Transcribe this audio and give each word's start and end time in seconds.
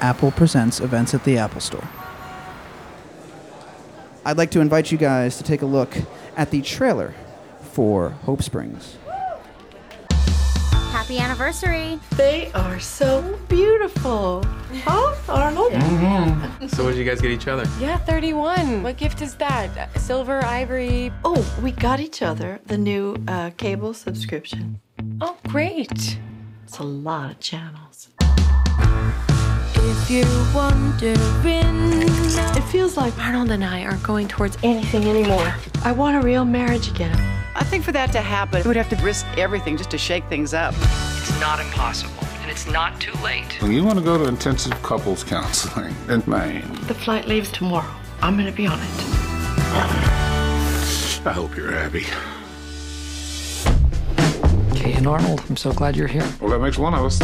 Apple 0.00 0.30
Presents 0.30 0.80
events 0.80 1.14
at 1.14 1.24
the 1.24 1.38
Apple 1.38 1.60
Store. 1.60 1.88
I'd 4.24 4.36
like 4.36 4.50
to 4.52 4.60
invite 4.60 4.90
you 4.90 4.98
guys 4.98 5.36
to 5.38 5.44
take 5.44 5.62
a 5.62 5.66
look 5.66 5.96
at 6.36 6.50
the 6.50 6.60
trailer 6.62 7.14
for 7.72 8.10
Hope 8.10 8.42
Springs. 8.42 8.96
Happy 10.90 11.18
anniversary. 11.18 12.00
They 12.16 12.50
are 12.52 12.80
so 12.80 13.38
beautiful. 13.48 14.44
Oh, 14.86 15.16
Arnold? 15.28 15.72
So 16.70 16.82
what 16.82 16.90
did 16.90 16.98
you 16.98 17.04
guys 17.04 17.20
get 17.20 17.30
each 17.30 17.46
other? 17.46 17.64
Yeah, 17.78 17.98
31. 17.98 18.82
What 18.82 18.96
gift 18.96 19.22
is 19.22 19.36
that? 19.36 19.76
Uh, 19.76 19.98
Silver, 19.98 20.44
ivory. 20.44 21.12
Oh, 21.24 21.46
we 21.62 21.70
got 21.70 22.00
each 22.00 22.22
other 22.22 22.58
the 22.66 22.78
new 22.78 23.16
uh, 23.28 23.50
cable 23.56 23.94
subscription. 23.94 24.80
Oh, 25.20 25.36
great. 25.46 26.18
It's 26.64 26.78
a 26.78 26.82
lot 26.82 27.30
of 27.30 27.40
channels. 27.40 28.08
If 29.88 30.10
you're 30.10 30.54
wondering, 30.54 31.16
It 32.56 32.62
feels 32.72 32.96
like 32.96 33.16
Arnold 33.18 33.50
and 33.52 33.64
I 33.64 33.84
aren't 33.84 34.02
going 34.02 34.26
towards 34.28 34.58
anything 34.64 35.04
anymore. 35.04 35.54
I 35.84 35.92
want 35.92 36.16
a 36.16 36.20
real 36.26 36.44
marriage 36.44 36.90
again. 36.90 37.16
I 37.54 37.62
think 37.62 37.84
for 37.84 37.92
that 37.92 38.10
to 38.12 38.20
happen, 38.20 38.62
we 38.62 38.68
would 38.68 38.76
have 38.76 38.88
to 38.90 38.96
risk 38.96 39.24
everything 39.38 39.76
just 39.76 39.90
to 39.90 39.98
shake 39.98 40.24
things 40.28 40.52
up. 40.54 40.74
It's 41.18 41.40
not 41.40 41.60
impossible, 41.60 42.26
and 42.42 42.50
it's 42.50 42.66
not 42.66 43.00
too 43.00 43.12
late. 43.22 43.60
When 43.62 43.72
you 43.72 43.84
want 43.84 43.98
to 43.98 44.04
go 44.04 44.18
to 44.18 44.24
intensive 44.24 44.72
couples 44.82 45.22
counseling 45.22 45.94
in 46.08 46.22
Maine, 46.26 46.68
The 46.86 46.94
flight 46.94 47.26
leaves 47.28 47.50
tomorrow. 47.52 47.88
I'm 48.22 48.36
gonna 48.36 48.50
be 48.52 48.66
on 48.66 48.78
it. 48.80 48.88
I 51.24 51.32
hope 51.32 51.56
you're 51.56 51.70
happy. 51.72 52.06
Kay 54.78 54.92
and 54.94 55.06
Arnold, 55.06 55.42
I'm 55.48 55.56
so 55.56 55.72
glad 55.72 55.96
you're 55.96 56.06
here. 56.08 56.26
Well, 56.40 56.50
that 56.50 56.58
makes 56.60 56.76
one 56.78 56.94
of 56.94 57.04
us. 57.04 57.20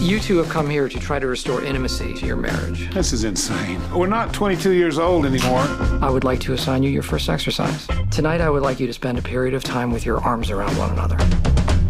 You 0.00 0.18
two 0.18 0.38
have 0.38 0.48
come 0.48 0.70
here 0.70 0.88
to 0.88 0.98
try 0.98 1.18
to 1.18 1.26
restore 1.26 1.62
intimacy 1.62 2.14
to 2.14 2.26
your 2.26 2.36
marriage. 2.36 2.90
This 2.94 3.12
is 3.12 3.24
insane. 3.24 3.78
We're 3.92 4.06
not 4.06 4.32
22 4.32 4.70
years 4.70 4.98
old 4.98 5.26
anymore. 5.26 5.60
I 6.00 6.08
would 6.08 6.24
like 6.24 6.40
to 6.40 6.54
assign 6.54 6.82
you 6.82 6.88
your 6.88 7.02
first 7.02 7.28
exercise. 7.28 7.86
Tonight, 8.10 8.40
I 8.40 8.48
would 8.48 8.62
like 8.62 8.80
you 8.80 8.86
to 8.86 8.94
spend 8.94 9.18
a 9.18 9.22
period 9.22 9.52
of 9.52 9.62
time 9.62 9.92
with 9.92 10.06
your 10.06 10.18
arms 10.22 10.50
around 10.50 10.74
one 10.78 10.90
another. 10.90 11.16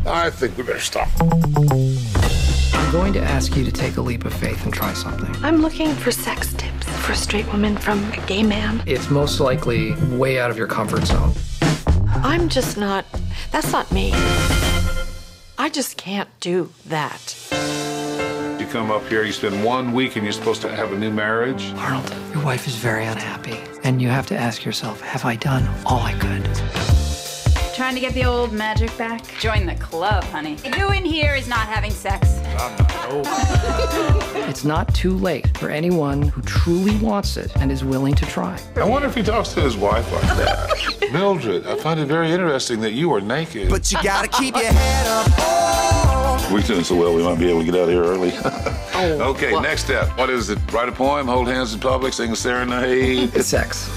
I 0.06 0.28
think 0.28 0.56
we 0.56 0.64
better 0.64 0.80
stop. 0.80 1.08
I'm 1.20 2.90
going 2.90 3.12
to 3.12 3.22
ask 3.22 3.56
you 3.56 3.64
to 3.64 3.70
take 3.70 3.96
a 3.96 4.00
leap 4.00 4.24
of 4.24 4.34
faith 4.34 4.64
and 4.64 4.74
try 4.74 4.92
something. 4.92 5.32
I'm 5.44 5.62
looking 5.62 5.94
for 5.94 6.10
sex 6.10 6.52
tips 6.54 6.88
for 7.06 7.12
a 7.12 7.16
straight 7.16 7.46
woman 7.52 7.76
from 7.76 8.02
a 8.12 8.26
gay 8.26 8.42
man. 8.42 8.82
It's 8.86 9.08
most 9.08 9.38
likely 9.38 9.94
way 10.16 10.40
out 10.40 10.50
of 10.50 10.58
your 10.58 10.66
comfort 10.66 11.04
zone. 11.04 11.32
I'm 12.08 12.48
just 12.48 12.76
not. 12.76 13.06
That's 13.52 13.70
not 13.70 13.90
me. 13.92 14.10
I 15.56 15.68
just 15.70 15.96
can't 15.96 16.28
do 16.40 16.72
that. 16.86 17.36
You 18.70 18.74
come 18.74 18.92
up 18.92 19.04
here, 19.08 19.24
you 19.24 19.32
spend 19.32 19.64
one 19.64 19.92
week, 19.92 20.14
and 20.14 20.24
you're 20.24 20.32
supposed 20.32 20.62
to 20.62 20.68
have 20.72 20.92
a 20.92 20.96
new 20.96 21.10
marriage. 21.10 21.72
Arnold, 21.72 22.14
your 22.32 22.44
wife 22.44 22.68
is 22.68 22.76
very 22.76 23.04
unhappy, 23.04 23.58
and 23.82 24.00
you 24.00 24.06
have 24.06 24.26
to 24.26 24.36
ask 24.36 24.64
yourself, 24.64 25.00
have 25.00 25.24
I 25.24 25.34
done 25.34 25.68
all 25.84 25.98
I 25.98 26.12
could? 26.12 26.44
Trying 27.74 27.96
to 27.96 28.00
get 28.00 28.14
the 28.14 28.24
old 28.24 28.52
magic 28.52 28.96
back? 28.96 29.26
Join 29.40 29.66
the 29.66 29.74
club, 29.74 30.22
honey. 30.22 30.56
Who 30.78 30.92
in 30.92 31.04
here 31.04 31.34
is 31.34 31.48
not 31.48 31.66
having 31.66 31.90
sex? 31.90 32.38
It's 34.48 34.64
not 34.64 34.92
too 34.94 35.16
late 35.16 35.56
for 35.58 35.68
anyone 35.68 36.22
who 36.22 36.42
truly 36.42 36.96
wants 36.98 37.36
it 37.36 37.50
and 37.56 37.72
is 37.72 37.82
willing 37.84 38.14
to 38.14 38.26
try. 38.26 38.56
I 38.76 38.84
wonder 38.84 39.08
if 39.08 39.16
he 39.16 39.22
talks 39.22 39.52
to 39.54 39.60
his 39.60 39.76
wife 39.76 40.12
like 40.12 40.22
that. 40.22 41.08
Mildred, 41.12 41.66
I 41.66 41.74
find 41.76 41.98
it 41.98 42.06
very 42.06 42.30
interesting 42.30 42.80
that 42.80 42.92
you 42.92 43.12
are 43.12 43.20
naked. 43.20 43.68
But 43.68 43.90
you 43.90 43.98
gotta 44.02 44.28
keep 44.28 44.54
your 44.54 44.66
head 44.72 45.06
up. 45.08 45.89
Oh. 46.50 46.54
We're 46.54 46.62
doing 46.62 46.82
so 46.84 46.96
well, 46.96 47.14
we 47.14 47.22
might 47.22 47.38
be 47.38 47.48
able 47.48 47.60
to 47.60 47.64
get 47.66 47.74
out 47.76 47.82
of 47.82 47.88
here 47.90 48.02
early. 48.04 48.32
Oh, 49.02 49.30
okay, 49.30 49.58
next 49.62 49.84
step. 49.84 50.08
What 50.18 50.28
is 50.28 50.50
it? 50.50 50.58
Write 50.72 50.90
a 50.90 50.92
poem, 50.92 51.26
hold 51.26 51.48
hands 51.48 51.72
in 51.72 51.80
public, 51.80 52.12
sing 52.12 52.32
a 52.32 52.36
serenade. 52.36 53.34
It's 53.34 53.48
sex. 53.48 53.88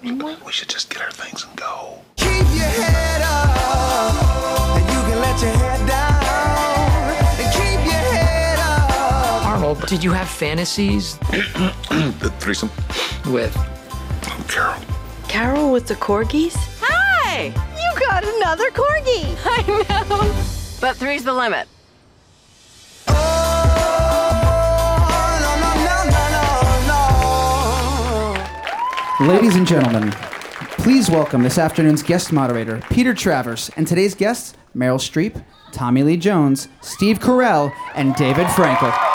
we 0.00 0.52
should 0.52 0.68
just 0.68 0.90
get 0.90 1.02
our 1.02 1.10
things 1.10 1.44
and 1.44 1.56
go. 1.56 1.98
Keep 2.14 2.28
your 2.54 2.68
head 2.68 3.22
up. 3.22 4.76
And 4.76 4.84
you 4.86 5.00
can 5.12 5.18
let 5.20 5.42
your 5.42 5.50
head 5.50 5.88
down. 5.88 7.40
And 7.40 7.52
keep 7.52 7.84
your 7.84 8.04
head 8.14 8.58
up. 8.60 9.44
Arnold, 9.46 9.84
did 9.88 10.04
you 10.04 10.12
have 10.12 10.28
fantasies 10.28 11.16
The 12.20 12.32
threesome. 12.38 12.70
with 13.32 13.56
Oh, 13.56 14.44
Carol. 14.46 14.80
Carol 15.26 15.72
with 15.72 15.88
the 15.88 15.96
corgis? 15.96 16.54
Hi! 16.80 17.46
you 17.46 18.00
got 18.08 18.22
another 18.22 18.70
corgi. 18.70 19.36
I 19.44 20.06
know. 20.08 20.53
But 20.84 20.96
three's 20.96 21.24
the 21.24 21.32
limit. 21.32 21.66
Ladies 29.18 29.56
and 29.56 29.66
gentlemen, 29.66 30.10
please 30.76 31.08
welcome 31.08 31.42
this 31.42 31.56
afternoon's 31.56 32.02
guest 32.02 32.34
moderator, 32.34 32.82
Peter 32.90 33.14
Travers, 33.14 33.70
and 33.78 33.86
today's 33.86 34.14
guests, 34.14 34.52
Meryl 34.76 34.98
Streep, 34.98 35.42
Tommy 35.72 36.02
Lee 36.02 36.18
Jones, 36.18 36.68
Steve 36.82 37.18
Carell, 37.18 37.72
and 37.94 38.14
David 38.16 38.48
Frankel. 38.48 39.13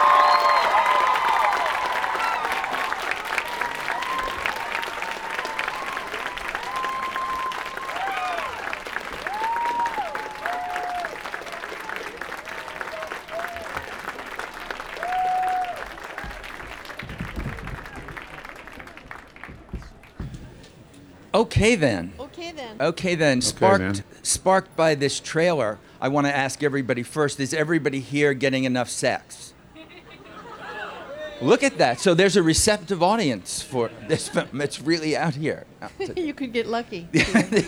Okay 21.59 21.75
then. 21.75 22.13
Okay 22.17 22.51
then. 22.53 22.77
Okay 22.79 23.15
then. 23.15 23.41
Sparked 23.41 23.95
then. 23.95 24.03
sparked 24.23 24.77
by 24.77 24.95
this 24.95 25.19
trailer, 25.19 25.77
I 25.99 26.07
want 26.07 26.25
to 26.25 26.33
ask 26.33 26.63
everybody 26.63 27.03
first, 27.03 27.37
is 27.41 27.53
everybody 27.53 27.99
here 27.99 28.33
getting 28.33 28.63
enough 28.63 28.89
sex? 28.89 29.53
Look 31.41 31.61
at 31.61 31.77
that. 31.77 31.99
So 31.99 32.13
there's 32.13 32.37
a 32.37 32.43
receptive 32.43 33.03
audience 33.03 33.61
for 33.61 33.91
this 34.07 34.29
film. 34.29 34.61
It's 34.61 34.79
really 34.79 35.17
out 35.17 35.35
here. 35.35 35.65
Out 35.81 35.91
you 36.17 36.33
could 36.33 36.53
get 36.53 36.65
lucky. 36.65 37.09
this 37.11 37.67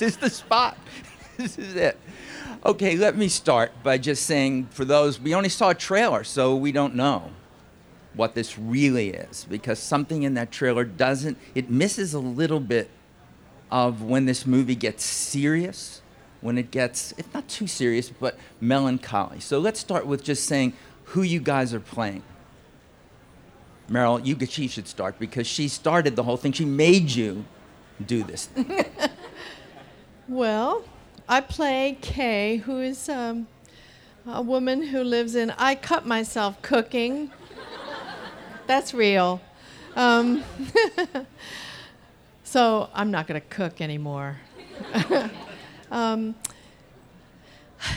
is 0.00 0.16
the 0.16 0.28
spot. 0.28 0.76
This 1.36 1.58
is 1.58 1.76
it. 1.76 1.96
Okay, 2.64 2.96
let 2.96 3.16
me 3.16 3.28
start 3.28 3.70
by 3.84 3.98
just 3.98 4.26
saying 4.26 4.66
for 4.72 4.84
those, 4.84 5.20
we 5.20 5.32
only 5.32 5.48
saw 5.48 5.70
a 5.70 5.74
trailer, 5.76 6.24
so 6.24 6.56
we 6.56 6.72
don't 6.72 6.96
know 6.96 7.30
what 8.14 8.34
this 8.34 8.58
really 8.58 9.10
is 9.10 9.46
because 9.48 9.78
something 9.78 10.24
in 10.24 10.34
that 10.34 10.50
trailer 10.50 10.84
doesn't, 10.84 11.38
it 11.54 11.70
misses 11.70 12.12
a 12.14 12.18
little 12.18 12.58
bit 12.58 12.90
of 13.70 14.02
when 14.02 14.26
this 14.26 14.46
movie 14.46 14.74
gets 14.74 15.04
serious, 15.04 16.00
when 16.40 16.58
it 16.58 16.70
gets, 16.70 17.12
if 17.18 17.32
not 17.34 17.48
too 17.48 17.66
serious, 17.66 18.10
but 18.10 18.38
melancholy. 18.60 19.40
So 19.40 19.58
let's 19.58 19.80
start 19.80 20.06
with 20.06 20.22
just 20.22 20.44
saying 20.46 20.74
who 21.04 21.22
you 21.22 21.40
guys 21.40 21.74
are 21.74 21.80
playing. 21.80 22.22
Meryl, 23.90 24.24
you, 24.24 24.36
she 24.46 24.66
should 24.66 24.88
start 24.88 25.18
because 25.18 25.46
she 25.46 25.68
started 25.68 26.16
the 26.16 26.22
whole 26.24 26.36
thing. 26.36 26.52
She 26.52 26.64
made 26.64 27.10
you 27.10 27.44
do 28.04 28.22
this. 28.24 28.48
Well, 30.28 30.84
I 31.28 31.40
play 31.40 31.98
Kay, 32.00 32.56
who 32.56 32.80
is 32.80 33.08
um, 33.08 33.46
a 34.26 34.42
woman 34.42 34.82
who 34.82 35.04
lives 35.04 35.36
in. 35.36 35.50
I 35.52 35.76
cut 35.76 36.04
myself 36.04 36.60
cooking. 36.62 37.30
That's 38.66 38.92
real. 38.92 39.40
Um, 39.94 40.42
so 42.46 42.88
I'm 42.94 43.10
not 43.10 43.26
going 43.26 43.40
to 43.40 43.46
cook 43.48 43.80
anymore. 43.80 44.36
um, 45.90 46.36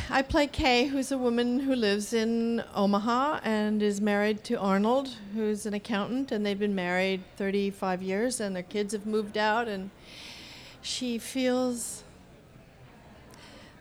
I 0.10 0.24
play 0.24 0.48
Kay, 0.48 0.88
who's 0.88 1.12
a 1.12 1.20
woman 1.20 1.60
who 1.60 1.76
lives 1.76 2.14
in 2.14 2.64
Omaha 2.74 3.42
and 3.44 3.84
is 3.84 4.01
married 4.01 4.44
to 4.46 4.56
Arnold, 4.56 5.10
who's 5.36 5.68
an 5.68 5.75
accountant, 5.75 6.31
and 6.31 6.44
they've 6.44 6.57
been 6.57 6.74
married 6.74 7.22
35 7.38 8.01
years, 8.01 8.40
and 8.40 8.56
their 8.56 8.63
kids 8.63 8.94
have 8.94 9.06
moved 9.06 9.38
out, 9.38 9.68
and 9.68 9.92
she 10.81 11.19
feels 11.19 12.04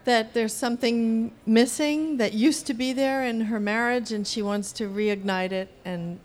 that 0.04 0.34
there's 0.34 0.52
something 0.52 1.32
missing 1.46 2.18
that 2.18 2.34
used 2.34 2.66
to 2.66 2.74
be 2.74 2.92
there 2.92 3.24
in 3.24 3.40
her 3.42 3.58
marriage, 3.58 4.12
and 4.12 4.26
she 4.26 4.42
wants 4.42 4.70
to 4.72 4.84
reignite 4.86 5.52
it, 5.52 5.70
and 5.86 6.20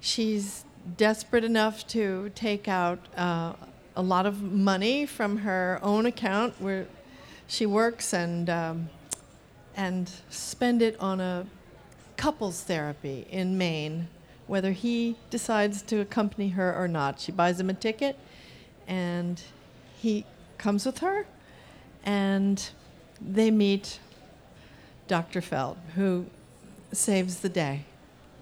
she's 0.00 0.64
desperate 0.96 1.44
enough 1.44 1.86
to 1.88 2.30
take 2.34 2.68
out 2.68 2.98
uh, 3.16 3.52
a 3.94 4.02
lot 4.02 4.26
of 4.26 4.42
money 4.42 5.06
from 5.06 5.38
her 5.38 5.78
own 5.82 6.06
account 6.06 6.54
where 6.58 6.86
she 7.46 7.66
works 7.66 8.12
and 8.12 8.48
um, 8.48 8.88
and 9.76 10.10
spend 10.30 10.82
it 10.82 10.98
on 11.00 11.20
a 11.20 11.46
couples 12.16 12.62
therapy 12.62 13.26
in 13.30 13.56
Maine, 13.56 14.08
whether 14.46 14.72
he 14.72 15.16
decides 15.30 15.82
to 15.82 16.00
accompany 16.00 16.50
her 16.50 16.74
or 16.74 16.86
not. 16.86 17.20
She 17.20 17.32
buys 17.32 17.58
him 17.58 17.70
a 17.70 17.74
ticket, 17.74 18.18
and 18.86 19.42
he 19.98 20.24
comes 20.58 20.84
with 20.84 20.98
her, 20.98 21.26
and 22.04 22.70
they 23.20 23.50
meet 23.50 23.98
Dr. 25.08 25.40
Feld, 25.40 25.78
who 25.94 26.26
saves 26.92 27.40
the 27.40 27.48
day, 27.48 27.84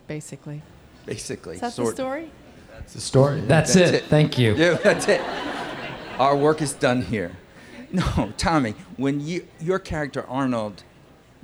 basically. 0.06 0.62
Basically, 1.10 1.56
Is 1.56 1.60
that 1.60 1.72
sort- 1.72 1.88
the 1.88 2.02
story? 2.02 2.30
That's 2.72 2.92
the 2.94 3.00
story. 3.00 3.40
That's, 3.40 3.74
it. 3.74 4.04
Thank 4.04 4.38
you. 4.38 4.54
Yeah, 4.54 4.74
that's 4.74 5.08
it. 5.08 5.20
Our 6.20 6.36
work 6.36 6.62
is 6.62 6.72
done 6.72 7.02
here. 7.02 7.32
No, 7.92 8.32
Tommy, 8.36 8.76
when 8.96 9.18
you, 9.26 9.48
your 9.60 9.80
character 9.80 10.24
Arnold 10.28 10.84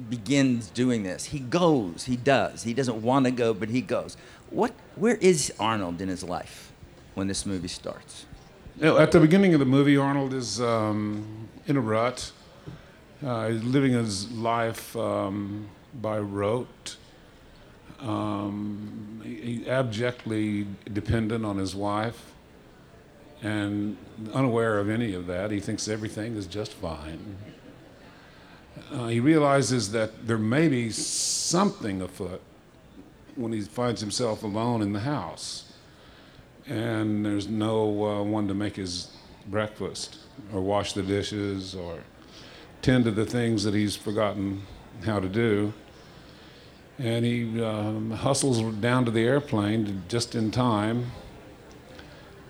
begins 0.08 0.70
doing 0.70 1.02
this, 1.02 1.24
he 1.24 1.40
goes, 1.40 2.04
he 2.04 2.16
does. 2.16 2.62
He 2.62 2.72
doesn't 2.72 3.02
want 3.02 3.24
to 3.24 3.32
go, 3.32 3.52
but 3.52 3.68
he 3.68 3.80
goes. 3.80 4.16
What, 4.50 4.72
where 4.94 5.16
is 5.16 5.52
Arnold 5.58 6.00
in 6.00 6.08
his 6.08 6.22
life 6.22 6.70
when 7.14 7.26
this 7.26 7.44
movie 7.44 7.66
starts? 7.66 8.26
You 8.76 8.84
know, 8.84 8.98
at 8.98 9.10
the 9.10 9.18
beginning 9.18 9.52
of 9.54 9.58
the 9.58 9.66
movie, 9.66 9.96
Arnold 9.96 10.32
is 10.32 10.60
um, 10.60 11.48
in 11.66 11.76
a 11.76 11.80
rut. 11.80 12.30
Uh, 13.20 13.48
he's 13.48 13.64
living 13.64 13.90
his 13.90 14.30
life 14.30 14.94
um, 14.94 15.66
by 16.00 16.20
rote. 16.20 16.98
Um, 18.00 19.22
he, 19.24 19.68
abjectly 19.68 20.66
dependent 20.92 21.44
on 21.44 21.56
his 21.56 21.74
wife 21.74 22.32
and 23.42 23.96
unaware 24.32 24.78
of 24.78 24.88
any 24.88 25.14
of 25.14 25.26
that. 25.26 25.50
He 25.50 25.60
thinks 25.60 25.88
everything 25.88 26.36
is 26.36 26.46
just 26.46 26.72
fine. 26.72 27.36
Uh, 28.92 29.08
he 29.08 29.20
realizes 29.20 29.92
that 29.92 30.26
there 30.26 30.38
may 30.38 30.68
be 30.68 30.90
something 30.90 32.02
afoot 32.02 32.42
when 33.34 33.52
he 33.52 33.62
finds 33.62 34.00
himself 34.00 34.42
alone 34.42 34.82
in 34.82 34.92
the 34.92 35.00
house 35.00 35.66
and 36.68 37.24
there's 37.24 37.48
no 37.48 38.04
uh, 38.04 38.22
one 38.22 38.48
to 38.48 38.54
make 38.54 38.76
his 38.76 39.08
breakfast 39.46 40.18
or 40.52 40.60
wash 40.60 40.92
the 40.92 41.02
dishes 41.02 41.74
or 41.74 42.00
tend 42.82 43.04
to 43.04 43.10
the 43.10 43.24
things 43.24 43.64
that 43.64 43.74
he's 43.74 43.96
forgotten 43.96 44.62
how 45.04 45.20
to 45.20 45.28
do. 45.28 45.72
And 46.98 47.24
he 47.24 47.62
um, 47.62 48.10
hustles 48.10 48.60
down 48.76 49.04
to 49.04 49.10
the 49.10 49.22
airplane 49.22 50.02
just 50.08 50.34
in 50.34 50.50
time 50.50 51.12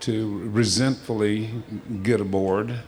to 0.01 0.39
resentfully 0.51 1.51
get 2.03 2.21
aboard 2.21 2.81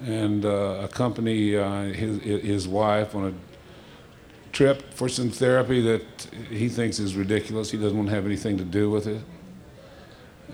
and 0.00 0.44
uh, 0.44 0.80
accompany 0.82 1.56
uh, 1.56 1.82
his, 1.84 2.20
his 2.22 2.68
wife 2.68 3.14
on 3.14 3.28
a 3.28 3.34
trip 4.52 4.92
for 4.94 5.08
some 5.08 5.30
therapy 5.30 5.80
that 5.80 6.02
he 6.50 6.68
thinks 6.68 6.98
is 6.98 7.14
ridiculous. 7.14 7.70
He 7.70 7.78
doesn't 7.78 7.96
want 7.96 8.08
to 8.08 8.14
have 8.14 8.26
anything 8.26 8.58
to 8.58 8.64
do 8.64 8.90
with 8.90 9.06
it. 9.06 9.22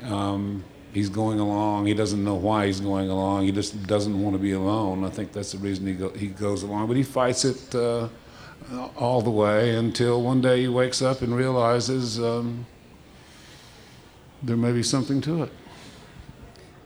Um, 0.03 0.65
he's 0.93 1.09
going 1.09 1.41
along. 1.41 1.87
He 1.87 1.95
doesn't 1.95 2.23
know 2.23 2.35
why 2.35 2.67
he's 2.67 2.81
going 2.81 3.09
along. 3.09 3.45
He 3.45 3.53
just 3.53 3.87
doesn't 3.87 4.21
want 4.21 4.35
to 4.35 4.39
be 4.39 4.53
alone. 4.53 5.05
I 5.05 5.11
think 5.11 5.33
that's 5.33 5.53
the 5.53 5.59
reason 5.59 5.87
he, 5.87 5.95
go, 5.95 6.11
he 6.11 6.29
goes 6.29 6.63
along. 6.63 6.89
But 6.89 6.97
he 6.97 7.03
fights 7.03 7.45
it 7.45 7.75
uh, 7.75 8.09
all 8.97 9.21
the 9.23 9.31
way 9.31 9.75
until 9.75 10.23
one 10.23 10.41
day 10.41 10.63
he 10.63 10.69
wakes 10.69 11.03
up 11.03 11.23
and 11.23 11.35
realizes 11.37 12.19
um, 12.19 12.67
there 14.43 14.57
may 14.57 14.73
be 14.73 14.83
something 14.83 15.21
to 15.23 15.43
it. 15.43 15.53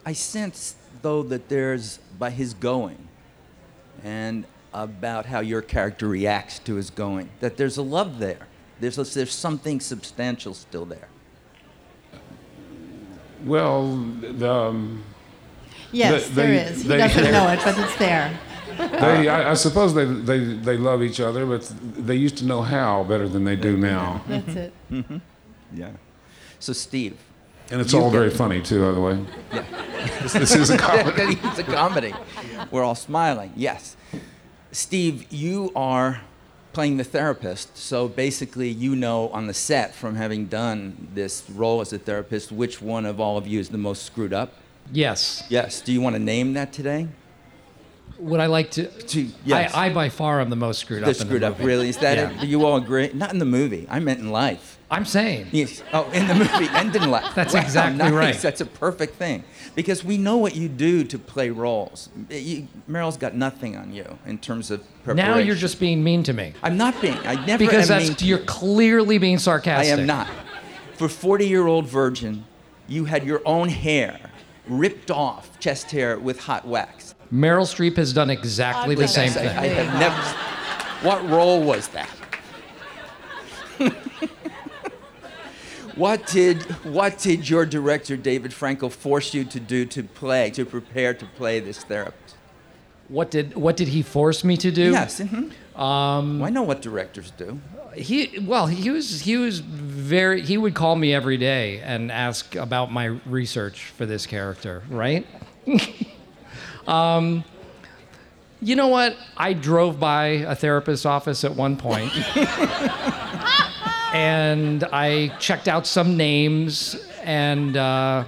I 0.05 0.13
sense, 0.13 0.75
though, 1.03 1.23
that 1.25 1.49
there's, 1.49 1.99
by 2.19 2.31
his 2.31 2.55
going, 2.55 3.09
and 4.03 4.45
about 4.73 5.27
how 5.27 5.41
your 5.41 5.63
character 5.63 6.09
reacts 6.09 6.59
to 6.61 6.75
his 6.77 6.91
going, 6.91 7.29
that 7.41 7.57
there's 7.57 7.77
a 7.77 7.83
love 7.83 8.19
there. 8.19 8.47
There's, 8.81 8.99
a, 8.99 9.05
there's 9.05 9.33
something 9.35 9.81
substantial 9.81 10.55
still 10.55 10.85
there. 10.85 11.09
Well, 13.45 13.97
the, 13.97 14.51
um, 14.53 15.05
Yes, 15.93 16.29
they- 16.29 16.35
there 16.35 16.47
they- 16.49 16.71
is. 16.73 16.83
He 16.83 16.89
they- 16.89 16.99
doesn't 16.99 17.33
know 17.33 17.49
it, 17.49 17.61
but 17.65 17.79
it's 17.79 17.97
there. 17.97 18.39
they, 18.79 19.29
I, 19.29 19.51
I 19.51 19.55
suppose 19.55 19.95
they, 19.95 20.05
they, 20.05 20.39
they 20.39 20.77
love 20.77 21.03
each 21.03 21.21
other, 21.21 21.47
but 21.47 21.71
they 21.97 22.15
used 22.17 22.37
to 22.39 22.45
know 22.45 22.63
how 22.63 23.05
better 23.05 23.29
than 23.29 23.45
they 23.45 23.57
do 23.57 23.77
now. 23.77 24.23
That's 24.29 24.49
it. 24.55 24.73
Mm-hmm. 24.91 25.19
Yeah. 25.75 25.91
So, 26.61 26.73
Steve. 26.73 27.19
And 27.71 27.81
it's 27.81 27.93
all 27.93 28.11
get- 28.11 28.19
very 28.19 28.31
funny, 28.31 28.63
too, 28.63 28.81
by 28.81 28.93
the 28.93 29.01
way. 29.01 29.25
Yeah. 29.53 29.65
This, 30.23 30.33
this 30.45 30.55
is 30.55 30.71
a 30.71 30.79
comedy. 30.79 31.39
it's 31.43 31.59
a 31.59 31.65
comedy. 31.65 32.15
We're 32.71 32.83
all 32.85 32.95
smiling. 32.95 33.53
Yes. 33.55 33.97
Steve, 34.73 35.31
you 35.31 35.71
are 35.77 36.23
playing 36.73 36.97
the 36.97 37.05
therapist. 37.05 37.77
So 37.77 38.09
basically, 38.09 38.69
you 38.71 38.95
know 38.97 39.29
on 39.31 39.47
the 39.47 39.55
set 39.55 39.95
from 39.95 40.15
having 40.15 40.47
done 40.47 41.09
this 41.15 41.49
role 41.51 41.81
as 41.81 41.93
a 41.93 41.99
therapist 41.99 42.53
which 42.53 42.81
one 42.81 43.05
of 43.05 43.21
all 43.21 43.37
of 43.37 43.47
you 43.47 43.59
is 43.61 43.69
the 43.69 43.79
most 43.79 44.05
screwed 44.05 44.33
up. 44.33 44.55
Yes. 44.93 45.45
Yes. 45.49 45.81
Do 45.81 45.93
you 45.93 46.01
want 46.01 46.15
to 46.17 46.21
name 46.21 46.55
that 46.55 46.73
today? 46.73 47.09
Would 48.19 48.41
I 48.41 48.47
like 48.47 48.71
to? 48.73 48.87
to 48.89 49.29
yes. 49.45 49.73
I, 49.75 49.87
I 49.87 49.93
by 49.95 50.09
far 50.09 50.41
am 50.41 50.51
the 50.51 50.57
most 50.57 50.81
screwed 50.81 51.03
The 51.03 51.07
up. 51.11 51.21
in 51.21 51.27
screwed 51.27 51.43
the 51.43 51.49
up, 51.49 51.59
really? 51.61 51.89
Is 51.89 51.99
that 51.99 52.17
Yeah. 52.19 52.31
it? 52.31 52.41
Do 52.41 52.47
you 52.47 52.65
all 52.65 52.77
agree? 52.77 53.11
Not 53.15 53.33
in 53.33 53.39
the 53.39 53.45
movie. 53.45 53.87
I 53.89 54.01
meant 54.01 54.19
in 54.21 54.31
life. 54.31 54.77
I'm 54.91 55.05
saying. 55.05 55.49
Yes. 55.53 55.83
Oh, 55.93 56.11
in 56.13 56.27
the 56.27 56.35
movie 56.35 56.67
and 56.73 56.95
in 56.97 57.11
life. 57.11 57.33
That's 57.35 57.53
Wow, 57.55 57.61
exactly 57.61 57.99
nice. 57.99 58.13
right. 58.13 58.35
That's 58.37 58.61
a 58.63 58.67
perfect 58.67 59.17
thing. 59.17 59.45
Because 59.75 60.03
we 60.03 60.17
know 60.17 60.39
what 60.39 60.57
you 60.57 60.69
do 60.69 61.05
to 61.05 61.19
play 61.19 61.51
roles. 61.51 62.09
Eh, 62.31 62.39
you, 62.39 62.69
Meryl's 62.91 63.19
got 63.19 63.35
nothing 63.35 63.77
on 63.77 63.93
you 63.93 64.19
in 64.27 64.39
terms 64.39 64.71
of 64.71 64.81
preparation. 65.05 65.31
Now 65.31 65.39
you're 65.39 65.55
just 65.57 65.79
being 65.79 66.03
mean 66.03 66.23
to 66.25 66.33
me. 66.33 66.55
I'm 66.63 66.77
not 66.79 67.01
being. 67.03 67.19
I 67.19 67.35
never 67.47 67.65
Because 67.65 67.91
am 67.91 68.03
that's 68.07 68.23
you're 68.23 68.39
clearly 68.39 69.19
being 69.19 69.39
sarcastic. 69.39 69.95
I 69.97 70.01
am 70.01 70.07
not. 70.07 70.27
For 70.95 71.09
40 71.09 71.47
year 71.47 71.67
old 71.67 71.87
virgin, 71.87 72.45
you 72.89 73.05
had 73.05 73.25
your 73.25 73.43
own 73.45 73.69
hair 73.69 74.19
ripped 74.67 75.11
off, 75.11 75.61
chest 75.61 75.91
hair 75.91 76.19
with 76.19 76.41
hot 76.41 76.67
wax. 76.67 77.15
Meryl 77.33 77.67
Streep 77.67 77.97
has 77.97 78.13
done 78.13 78.31
exactly 78.31 78.95
the 78.95 79.09
same 79.09 79.31
thing. 79.31 79.49
I 79.49 79.67
have 79.67 79.99
never. 79.99 81.07
What 81.07 81.29
role 81.29 81.63
was 81.63 81.89
that? 81.89 82.09
what 85.95 86.27
did 86.27 86.63
what 86.85 87.19
did 87.19 87.49
your 87.49 87.67
director 87.67 88.17
David 88.17 88.53
Frankel 88.53 88.91
force 88.91 89.35
you 89.35 89.45
to 89.45 89.61
do 89.61 89.85
to 89.87 90.03
play 90.03 90.51
to 90.51 90.65
prepare 90.65 91.15
to 91.15 91.27
play 91.27 91.61
this 91.61 91.85
therapist? 91.85 92.37
What 93.09 93.31
did 93.31 93.57
what 93.57 93.77
did 93.77 93.89
he 93.89 94.03
force 94.03 94.45
me 94.45 94.57
to 94.59 94.71
do? 94.71 94.91
Yes. 94.93 95.21
mhm. 95.21 95.53
Um, 95.79 96.43
I 96.43 96.51
know 96.51 96.63
what 96.63 96.83
directors 96.83 97.31
do. 97.33 97.61
he 97.95 98.39
well 98.43 98.67
he 98.67 98.91
was 98.91 99.21
he 99.21 99.37
was 99.37 99.61
very 99.61 100.43
he 100.43 100.59
would 100.59 100.75
call 100.75 100.97
me 100.97 101.15
every 101.15 101.37
day 101.37 101.79
and 101.81 102.11
ask 102.11 102.57
about 102.57 102.91
my 102.93 103.07
research 103.27 103.85
for 103.97 104.05
this 104.05 104.27
character 104.27 104.83
right 104.91 105.25
um, 106.89 107.45
you 108.61 108.75
know 108.75 108.89
what 108.89 109.17
i 109.37 109.53
drove 109.53 110.01
by 110.01 110.25
a 110.49 110.55
therapist's 110.57 111.07
office 111.07 111.45
at 111.45 111.55
one 111.55 111.77
point 111.77 112.13
and 114.13 114.85
i 114.85 115.29
checked 115.39 115.69
out 115.69 115.87
some 115.87 116.17
names 116.17 116.97
and 117.25 117.77
uh, 117.77 118.25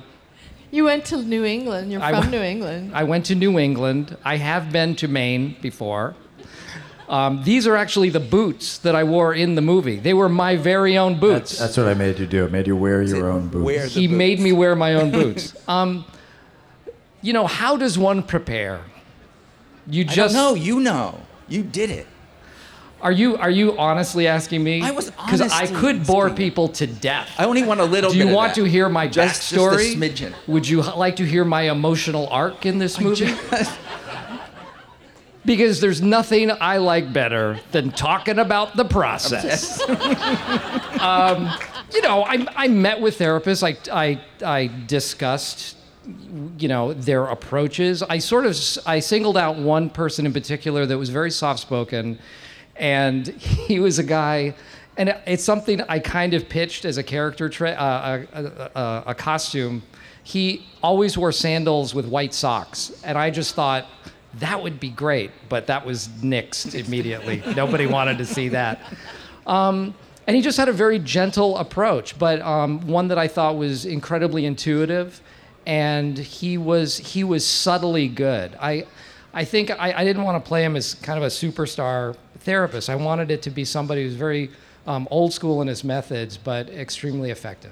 You 0.71 0.85
went 0.85 1.05
to 1.07 1.17
New 1.23 1.45
England. 1.45 1.91
You're 1.91 2.03
I 2.03 2.11
from 2.11 2.21
w- 2.31 2.39
New 2.39 2.45
England. 2.45 2.93
I 2.95 3.03
went 3.05 3.25
to 3.27 3.35
New 3.35 3.59
England. 3.59 4.15
I 4.25 4.37
have 4.37 4.71
been 4.71 4.95
to 4.97 5.09
Maine 5.09 5.57
before. 5.63 6.15
Um, 7.09 7.43
these 7.43 7.67
are 7.67 7.75
actually 7.77 8.11
the 8.11 8.21
boots 8.21 8.79
that 8.79 8.95
I 8.95 9.03
wore 9.05 9.35
in 9.35 9.55
the 9.57 9.63
movie. 9.63 9.97
They 9.99 10.15
were 10.15 10.29
my 10.29 10.55
very 10.57 10.97
own 10.99 11.19
boots. 11.19 11.59
That's 11.59 11.77
what 11.77 11.89
I 11.89 11.95
made 11.95 12.19
you 12.21 12.27
do. 12.27 12.45
I 12.45 12.49
made 12.49 12.67
you 12.69 12.77
wear 12.77 13.03
your 13.03 13.29
own 13.31 13.49
boots. 13.49 13.95
he 13.95 14.07
made 14.07 14.39
me 14.39 14.53
wear 14.53 14.77
my 14.77 14.95
own 14.95 15.11
boots. 15.11 15.55
um, 15.69 16.05
you 17.23 17.33
know, 17.33 17.47
how 17.47 17.77
does 17.77 17.99
one 17.99 18.23
prepare? 18.23 18.81
You 19.87 20.05
just 20.05 20.35
know. 20.35 20.55
You 20.55 20.81
know. 20.81 21.21
You 21.49 21.63
did 21.63 21.91
it. 21.91 22.07
Are 23.03 23.13
you 23.13 23.37
are 23.39 23.51
you 23.51 23.79
honestly 23.79 24.27
asking 24.27 24.63
me? 24.63 24.83
I 24.83 24.91
was 24.91 25.11
because 25.11 25.41
I 25.41 25.67
could 25.67 26.07
bore 26.07 26.31
people 26.31 26.69
to 26.69 26.87
death. 26.87 27.31
I 27.39 27.47
only 27.47 27.63
want 27.63 27.81
a 27.81 27.85
little 27.85 28.11
Do 28.11 28.19
you 28.19 28.29
want 28.29 28.55
to 28.57 28.65
hear 28.65 28.89
my 28.89 29.07
Just- 29.09 29.51
just 29.51 29.53
a 29.53 29.57
backstory? 29.57 29.95
smidgen. 29.95 30.35
Would 30.47 30.69
you 30.69 30.83
like 30.83 31.17
to 31.17 31.25
hear 31.25 31.45
my 31.45 31.63
emotional 31.63 32.29
arc 32.29 32.67
in 32.67 32.79
this 32.79 33.01
movie? 33.01 33.35
because 35.45 35.81
there's 35.81 36.03
nothing 36.03 36.51
I 36.51 36.77
like 36.77 37.13
better 37.13 37.59
than 37.73 37.91
talking 37.91 38.39
about 38.39 38.77
the 38.77 38.85
process. 38.85 39.81
um, 41.01 41.51
you 41.95 42.03
know, 42.03 42.23
I, 42.25 42.47
I 42.55 42.69
met 42.69 43.01
with 43.01 43.19
therapists. 43.19 43.63
I, 43.63 43.77
I, 43.93 44.21
I 44.45 44.71
discussed, 44.87 45.77
you 46.59 46.69
know, 46.69 46.93
their 46.93 47.25
approaches. 47.25 48.03
I 48.03 48.19
sort 48.19 48.47
of 48.47 48.57
I 48.87 49.01
singled 49.01 49.37
out 49.37 49.57
one 49.57 49.91
person 49.91 50.27
in 50.27 50.33
particular 50.33 50.87
that 50.87 50.99
was 50.99 51.11
very 51.11 51.31
soft 51.31 51.61
spoken, 51.61 52.19
and 52.77 53.27
he 53.27 53.81
was 53.81 53.99
a 53.99 54.05
guy. 54.05 54.55
And 54.97 55.17
it's 55.27 55.45
something 55.45 55.81
I 55.83 55.99
kind 55.99 56.35
of 56.35 56.49
pitched 56.49 56.85
as 56.85 56.99
a 56.99 57.03
character, 57.03 57.49
tra- 57.49 57.71
uh, 57.71 58.25
a, 58.33 58.45
a, 58.45 58.71
a, 58.75 59.03
a 59.09 59.15
costume. 59.15 59.83
He 60.23 60.67
always 60.83 61.17
wore 61.17 61.33
sandals 61.33 61.95
with 61.95 62.07
white 62.07 62.35
socks, 62.35 63.01
and 63.05 63.17
I 63.17 63.31
just 63.31 63.55
thought 63.55 63.87
that 64.35 64.63
would 64.63 64.79
be 64.79 64.91
great, 64.91 65.31
but 65.49 65.67
that 65.67 65.85
was 65.85 66.09
nixed 66.23 66.75
immediately. 66.75 67.43
Nobody 67.57 67.87
wanted 67.87 68.19
to 68.19 68.27
see 68.27 68.49
that. 68.51 68.81
Um, 69.47 69.95
and 70.27 70.37
he 70.37 70.43
just 70.43 70.59
had 70.59 70.69
a 70.69 70.73
very 70.73 70.99
gentle 70.99 71.59
approach, 71.59 72.19
but 72.19 72.41
um, 72.43 72.87
one 72.87 73.09
that 73.09 73.19
I 73.19 73.27
thought 73.27 73.57
was 73.57 73.85
incredibly 73.85 74.47
intuitive, 74.47 75.21
and 75.71 76.19
he 76.19 76.59
was 76.59 76.99
he 76.99 77.23
was 77.23 77.47
subtly 77.47 78.09
good. 78.09 78.57
I 78.61 78.87
I 79.33 79.45
think 79.45 79.71
I, 79.71 79.93
I 79.99 80.05
didn't 80.05 80.25
want 80.25 80.43
to 80.45 80.47
play 80.47 80.65
him 80.65 80.75
as 80.75 80.95
kind 80.95 81.17
of 81.17 81.23
a 81.23 81.29
superstar 81.29 82.17
therapist. 82.41 82.91
I 82.91 82.97
wanted 82.97 83.31
it 83.31 83.41
to 83.43 83.51
be 83.51 83.65
somebody 83.65 84.03
who's 84.03 84.17
very 84.17 84.51
um, 84.89 85.07
old 85.13 85.33
school 85.33 85.63
in 85.63 85.69
his 85.69 85.85
methods, 85.85 86.37
but 86.37 86.69
extremely 86.71 87.31
effective. 87.31 87.71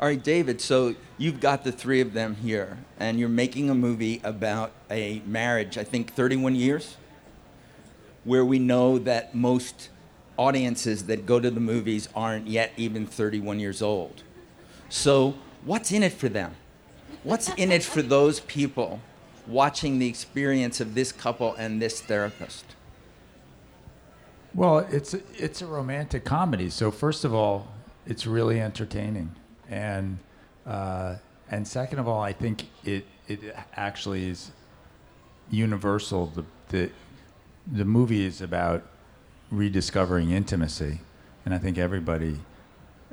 All 0.00 0.08
right, 0.08 0.22
David, 0.22 0.62
so 0.62 0.94
you've 1.18 1.40
got 1.40 1.62
the 1.62 1.72
three 1.72 2.00
of 2.00 2.14
them 2.14 2.36
here, 2.36 2.78
and 2.98 3.20
you're 3.20 3.28
making 3.28 3.68
a 3.68 3.74
movie 3.74 4.22
about 4.24 4.72
a 4.90 5.20
marriage, 5.26 5.76
I 5.76 5.84
think 5.84 6.14
31 6.14 6.56
years, 6.56 6.96
where 8.24 8.44
we 8.44 8.58
know 8.58 8.98
that 8.98 9.34
most 9.34 9.90
audiences 10.38 11.04
that 11.04 11.26
go 11.26 11.38
to 11.38 11.50
the 11.50 11.60
movies 11.60 12.08
aren't 12.14 12.46
yet 12.48 12.72
even 12.78 13.06
31 13.06 13.60
years 13.60 13.82
old. 13.82 14.22
So, 14.88 15.34
what's 15.64 15.92
in 15.92 16.02
it 16.02 16.12
for 16.12 16.30
them? 16.30 16.56
What's 17.24 17.48
in 17.54 17.72
it 17.72 17.82
for 17.82 18.02
those 18.02 18.40
people 18.40 19.00
watching 19.46 19.98
the 19.98 20.06
experience 20.06 20.78
of 20.78 20.94
this 20.94 21.10
couple 21.10 21.54
and 21.54 21.80
this 21.80 22.02
therapist? 22.02 22.66
Well, 24.54 24.80
it's 24.90 25.14
a, 25.14 25.20
it's 25.34 25.62
a 25.62 25.66
romantic 25.66 26.24
comedy. 26.24 26.68
So 26.68 26.90
first 26.90 27.24
of 27.24 27.34
all, 27.34 27.68
it's 28.06 28.26
really 28.26 28.60
entertaining, 28.60 29.34
and 29.70 30.18
uh, 30.66 31.16
and 31.50 31.66
second 31.66 31.98
of 31.98 32.06
all, 32.06 32.20
I 32.20 32.34
think 32.34 32.68
it 32.84 33.06
it 33.26 33.40
actually 33.74 34.28
is 34.28 34.52
universal. 35.50 36.26
The 36.26 36.44
the 36.68 36.90
the 37.72 37.84
movie 37.86 38.26
is 38.26 38.42
about 38.42 38.84
rediscovering 39.50 40.30
intimacy, 40.30 41.00
and 41.46 41.54
I 41.54 41.58
think 41.58 41.78
everybody 41.78 42.38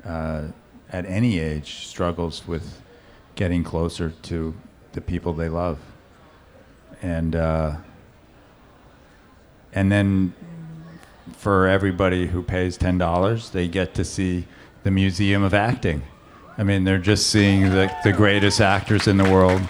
uh, 0.04 0.48
at 0.90 1.06
any 1.06 1.38
age 1.38 1.86
struggles 1.86 2.46
with 2.46 2.82
getting 3.34 3.64
closer 3.64 4.10
to 4.22 4.54
the 4.92 5.00
people 5.00 5.32
they 5.32 5.48
love, 5.48 5.78
and 7.00 7.34
uh, 7.34 7.76
and 9.72 9.90
then 9.90 10.34
for 11.36 11.66
everybody 11.66 12.26
who 12.26 12.42
pays 12.42 12.76
ten 12.76 12.98
dollars, 12.98 13.50
they 13.50 13.68
get 13.68 13.94
to 13.94 14.04
see 14.04 14.46
the 14.82 14.90
Museum 14.90 15.42
of 15.42 15.54
Acting. 15.54 16.02
I 16.58 16.64
mean, 16.64 16.84
they're 16.84 16.98
just 16.98 17.28
seeing 17.28 17.62
the, 17.70 17.90
the 18.04 18.12
greatest 18.12 18.60
actors 18.60 19.08
in 19.08 19.16
the 19.16 19.30
world 19.30 19.62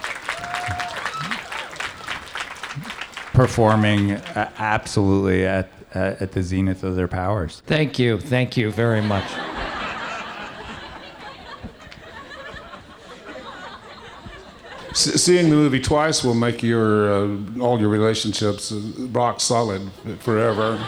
performing 3.33 4.11
uh, 4.11 4.51
absolutely 4.57 5.45
at, 5.45 5.69
at 5.93 6.21
at 6.21 6.31
the 6.33 6.43
zenith 6.43 6.83
of 6.83 6.95
their 6.95 7.07
powers. 7.07 7.61
Thank 7.65 7.97
you. 7.97 8.19
Thank 8.19 8.57
you 8.57 8.71
very 8.71 9.01
much. 9.01 9.25
S- 14.93 15.21
seeing 15.21 15.49
the 15.49 15.55
movie 15.55 15.79
twice 15.79 16.23
will 16.23 16.35
make 16.35 16.61
your 16.63 17.11
uh, 17.11 17.37
all 17.59 17.79
your 17.79 17.89
relationships 17.89 18.71
uh, 18.71 18.79
rock 19.11 19.39
solid 19.41 19.81
forever. 20.19 20.79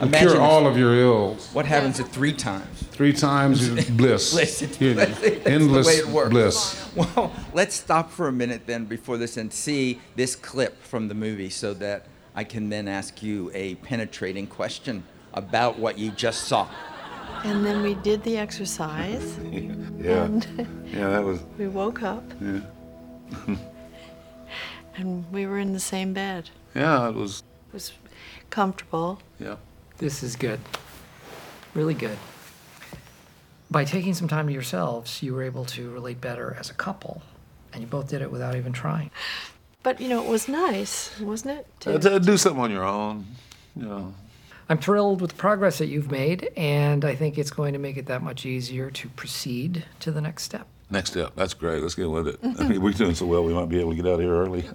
And 0.00 0.08
Imagine 0.10 0.28
cure 0.30 0.40
all 0.40 0.66
of 0.66 0.76
your 0.76 0.94
ills. 0.94 1.50
What 1.52 1.66
happens 1.66 2.00
at 2.00 2.08
three 2.08 2.32
times? 2.32 2.82
Three 2.90 3.12
times 3.12 3.68
bliss. 3.90 4.32
Bliss, 4.32 4.62
it's 4.62 4.80
You 4.80 4.94
know, 4.94 5.04
bliss. 5.06 5.18
That's 5.20 5.46
endless 5.46 5.86
the 5.86 5.92
way 5.92 5.98
it 6.08 6.14
works. 6.14 6.30
bliss. 6.30 6.90
Well, 6.96 7.32
let's 7.52 7.74
stop 7.74 8.10
for 8.10 8.26
a 8.28 8.32
minute 8.32 8.62
then 8.66 8.86
before 8.86 9.18
this 9.18 9.36
and 9.36 9.52
see 9.52 10.00
this 10.16 10.34
clip 10.36 10.82
from 10.82 11.08
the 11.08 11.14
movie 11.14 11.50
so 11.50 11.74
that 11.74 12.06
I 12.34 12.42
can 12.44 12.68
then 12.70 12.88
ask 12.88 13.22
you 13.22 13.50
a 13.54 13.76
penetrating 13.76 14.46
question 14.48 15.04
about 15.32 15.78
what 15.78 15.96
you 15.98 16.10
just 16.10 16.44
saw. 16.48 16.68
And 17.44 17.64
then 17.64 17.82
we 17.82 17.94
did 17.94 18.22
the 18.24 18.36
exercise. 18.38 19.38
Yeah. 20.04 20.24
And 20.24 20.46
Yeah, 20.92 21.08
that 21.08 21.24
was. 21.24 21.40
we 21.56 21.66
woke 21.68 22.02
up 22.02 22.24
Yeah. 22.42 22.60
and 24.96 25.30
we 25.32 25.46
were 25.46 25.58
in 25.58 25.72
the 25.72 25.80
same 25.80 26.12
bed. 26.12 26.50
Yeah, 26.74 27.08
it 27.08 27.14
was. 27.14 27.42
It 27.68 27.74
was 27.74 27.92
comfortable. 28.50 29.20
Yeah. 29.38 29.56
This 29.98 30.22
is 30.22 30.36
good. 30.36 30.60
Really 31.74 31.94
good. 31.94 32.18
By 33.70 33.84
taking 33.84 34.14
some 34.14 34.28
time 34.28 34.46
to 34.46 34.52
yourselves, 34.52 35.22
you 35.22 35.34
were 35.34 35.42
able 35.42 35.64
to 35.66 35.90
relate 35.90 36.20
better 36.20 36.56
as 36.58 36.70
a 36.70 36.74
couple, 36.74 37.22
and 37.72 37.80
you 37.80 37.86
both 37.86 38.08
did 38.08 38.22
it 38.22 38.30
without 38.30 38.54
even 38.54 38.72
trying. 38.72 39.10
But 39.82 40.00
you 40.00 40.08
know, 40.08 40.22
it 40.22 40.28
was 40.28 40.48
nice, 40.48 41.18
wasn't 41.20 41.58
it? 41.60 41.86
Uh, 41.86 41.98
to 41.98 42.20
do 42.20 42.36
something 42.36 42.62
on 42.62 42.70
your 42.70 42.84
own. 42.84 43.26
You 43.76 43.82
know. 43.82 44.14
I'm 44.68 44.78
thrilled 44.78 45.20
with 45.20 45.32
the 45.32 45.36
progress 45.36 45.78
that 45.78 45.86
you've 45.86 46.10
made, 46.10 46.50
and 46.56 47.04
I 47.04 47.14
think 47.14 47.36
it's 47.36 47.50
going 47.50 47.74
to 47.74 47.78
make 47.78 47.96
it 47.96 48.06
that 48.06 48.22
much 48.22 48.46
easier 48.46 48.90
to 48.90 49.08
proceed 49.10 49.84
to 50.00 50.10
the 50.10 50.20
next 50.20 50.44
step. 50.44 50.66
Next 50.90 51.10
step. 51.10 51.32
That's 51.34 51.54
great. 51.54 51.82
Let's 51.82 51.94
get 51.94 52.08
with 52.10 52.28
it. 52.28 52.38
I 52.58 52.68
mean, 52.68 52.80
we're 52.82 52.92
doing 52.92 53.14
so 53.14 53.26
well, 53.26 53.42
we 53.42 53.54
might 53.54 53.68
be 53.68 53.80
able 53.80 53.90
to 53.90 53.96
get 53.96 54.06
out 54.06 54.14
of 54.14 54.20
here 54.20 54.34
early. 54.34 54.64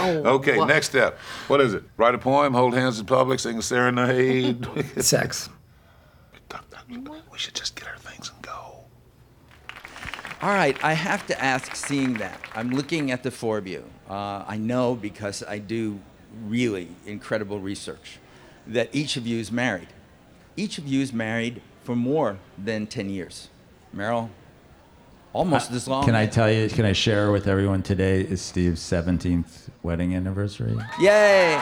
Oh, 0.00 0.34
okay, 0.34 0.56
wow. 0.58 0.64
next 0.66 0.90
step. 0.90 1.18
What 1.48 1.60
is 1.60 1.74
it? 1.74 1.82
Write 1.96 2.14
a 2.14 2.18
poem, 2.18 2.54
hold 2.54 2.72
hands 2.72 3.00
in 3.00 3.06
public, 3.06 3.40
sing 3.40 3.58
a 3.58 3.62
serenade. 3.62 4.64
Sex. 4.98 5.48
We 6.88 7.38
should 7.38 7.54
just 7.54 7.74
get 7.74 7.88
our 7.88 7.96
things 7.96 8.30
and 8.32 8.40
go. 8.42 8.84
All 10.40 10.50
right, 10.50 10.76
I 10.84 10.92
have 10.92 11.26
to 11.26 11.42
ask, 11.42 11.74
seeing 11.74 12.14
that, 12.14 12.40
I'm 12.54 12.70
looking 12.70 13.10
at 13.10 13.24
the 13.24 13.30
four 13.32 13.58
of 13.58 13.66
you. 13.66 13.82
Uh, 14.08 14.44
I 14.46 14.56
know 14.56 14.94
because 14.94 15.42
I 15.42 15.58
do 15.58 15.98
really 16.46 16.88
incredible 17.04 17.58
research 17.58 18.18
that 18.68 18.88
each 18.92 19.16
of 19.16 19.26
you 19.26 19.38
is 19.40 19.50
married. 19.50 19.88
Each 20.56 20.78
of 20.78 20.86
you 20.86 21.00
is 21.00 21.12
married 21.12 21.60
for 21.82 21.96
more 21.96 22.38
than 22.56 22.86
10 22.86 23.10
years. 23.10 23.48
Meryl, 23.94 24.30
almost 25.32 25.70
as 25.72 25.88
long. 25.88 26.04
Can 26.04 26.14
I 26.14 26.26
tell 26.26 26.50
you? 26.50 26.68
Can 26.68 26.84
I 26.84 26.92
share 26.92 27.30
with 27.30 27.46
everyone 27.48 27.82
today 27.82 28.20
is 28.20 28.40
Steve's 28.40 28.80
17th 28.80 29.68
wedding 29.82 30.14
anniversary? 30.14 30.76
Yay! 31.00 31.60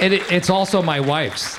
It, 0.00 0.12
it's 0.30 0.50
also 0.50 0.82
my 0.82 1.00
wife's. 1.00 1.58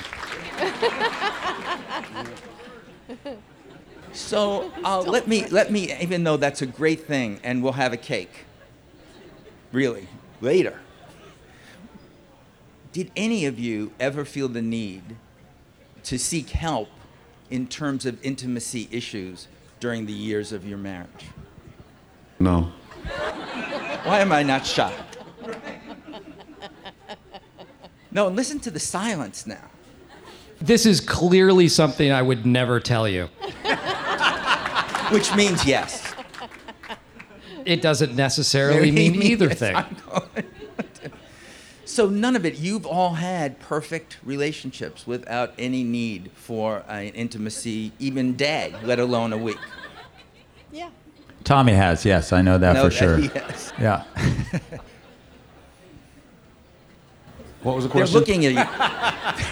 So 4.12 4.70
uh, 4.84 5.00
let 5.00 5.26
me 5.26 5.46
let 5.48 5.72
me 5.72 5.92
even 6.00 6.22
though 6.24 6.36
that's 6.36 6.62
a 6.62 6.66
great 6.66 7.00
thing, 7.00 7.40
and 7.42 7.62
we'll 7.62 7.72
have 7.72 7.92
a 7.92 7.96
cake. 7.96 8.44
Really, 9.72 10.06
later. 10.40 10.80
Did 12.92 13.10
any 13.16 13.46
of 13.46 13.58
you 13.58 13.92
ever 13.98 14.24
feel 14.24 14.48
the 14.48 14.62
need 14.62 15.16
to 16.04 16.18
seek 16.18 16.50
help 16.50 16.88
in 17.50 17.66
terms 17.66 18.06
of 18.06 18.24
intimacy 18.24 18.88
issues 18.92 19.48
during 19.80 20.06
the 20.06 20.12
years 20.12 20.52
of 20.52 20.66
your 20.66 20.78
marriage? 20.78 21.26
No. 22.38 22.70
Why 24.04 24.20
am 24.20 24.30
I 24.32 24.42
not 24.42 24.64
shocked? 24.64 25.18
No, 28.12 28.28
listen 28.28 28.60
to 28.60 28.70
the 28.70 28.80
silence 28.80 29.46
now. 29.46 29.70
This 30.60 30.84
is 30.84 31.00
clearly 31.00 31.68
something 31.68 32.10
I 32.12 32.20
would 32.22 32.44
never 32.44 32.80
tell 32.80 33.08
you. 33.08 33.28
Which 35.10 35.34
means 35.34 35.64
yes. 35.64 36.14
It 37.64 37.82
doesn't 37.82 38.14
necessarily 38.14 38.90
mean 38.90 39.22
either 39.22 39.48
Yes, 39.48 39.58
thing. 39.58 39.76
I 41.98 42.02
know. 42.02 42.08
So 42.08 42.08
none 42.08 42.36
of 42.36 42.44
it. 42.44 42.56
You've 42.56 42.86
all 42.86 43.14
had 43.14 43.58
perfect 43.60 44.18
relationships 44.24 45.06
without 45.06 45.52
any 45.58 45.84
need 45.84 46.30
for 46.34 46.84
an 46.88 47.08
intimacy, 47.08 47.92
even 47.98 48.36
day, 48.36 48.74
let 48.82 48.98
alone 48.98 49.32
a 49.32 49.38
week. 49.38 49.58
Yeah. 50.72 50.90
Tommy 51.44 51.72
has, 51.72 52.04
yes, 52.04 52.32
I 52.32 52.42
know 52.42 52.58
that 52.58 52.74
Know 52.74 52.84
for 52.84 52.88
that 52.90 52.94
sure. 52.94 53.16
he 53.16 53.28
has. 53.28 53.72
Yeah. 53.80 54.04
What 57.62 57.76
was 57.76 57.84
the 57.84 57.90
question? 57.90 58.12
They're 58.12 58.20
looking 58.20 58.46
at 58.46 58.52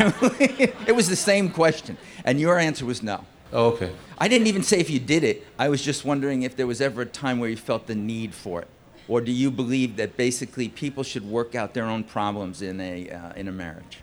you. 0.01 0.73
it 0.87 0.97
was 0.97 1.11
the 1.11 1.17
same 1.17 1.51
question, 1.51 1.99
and 2.25 2.41
your 2.41 2.59
answer 2.59 2.87
was 2.87 3.03
no. 3.03 3.25
Oh, 3.53 3.67
okay. 3.73 3.93
I 4.17 4.29
didn't 4.29 4.47
even 4.47 4.63
say 4.63 4.79
if 4.79 4.89
you 4.89 4.99
did 4.99 5.25
it. 5.25 5.47
I 5.59 5.69
was 5.69 5.83
just 5.83 6.07
wondering 6.07 6.43
if 6.43 6.57
there 6.57 6.67
was 6.67 6.81
ever 6.81 7.03
a 7.03 7.07
time 7.07 7.39
where 7.39 7.51
you 7.51 7.57
felt 7.59 7.87
the 7.87 7.95
need 7.95 8.35
for 8.35 8.63
it, 8.63 8.69
or 9.09 9.21
do 9.21 9.33
you 9.33 9.51
believe 9.51 9.97
that 9.97 10.17
basically 10.17 10.69
people 10.69 11.03
should 11.03 11.29
work 11.29 11.55
out 11.55 11.75
their 11.75 11.87
own 11.87 12.05
problems 12.05 12.63
in 12.63 12.81
a 12.81 13.11
uh, 13.11 13.33
in 13.33 13.49
a 13.49 13.53
marriage 13.53 13.99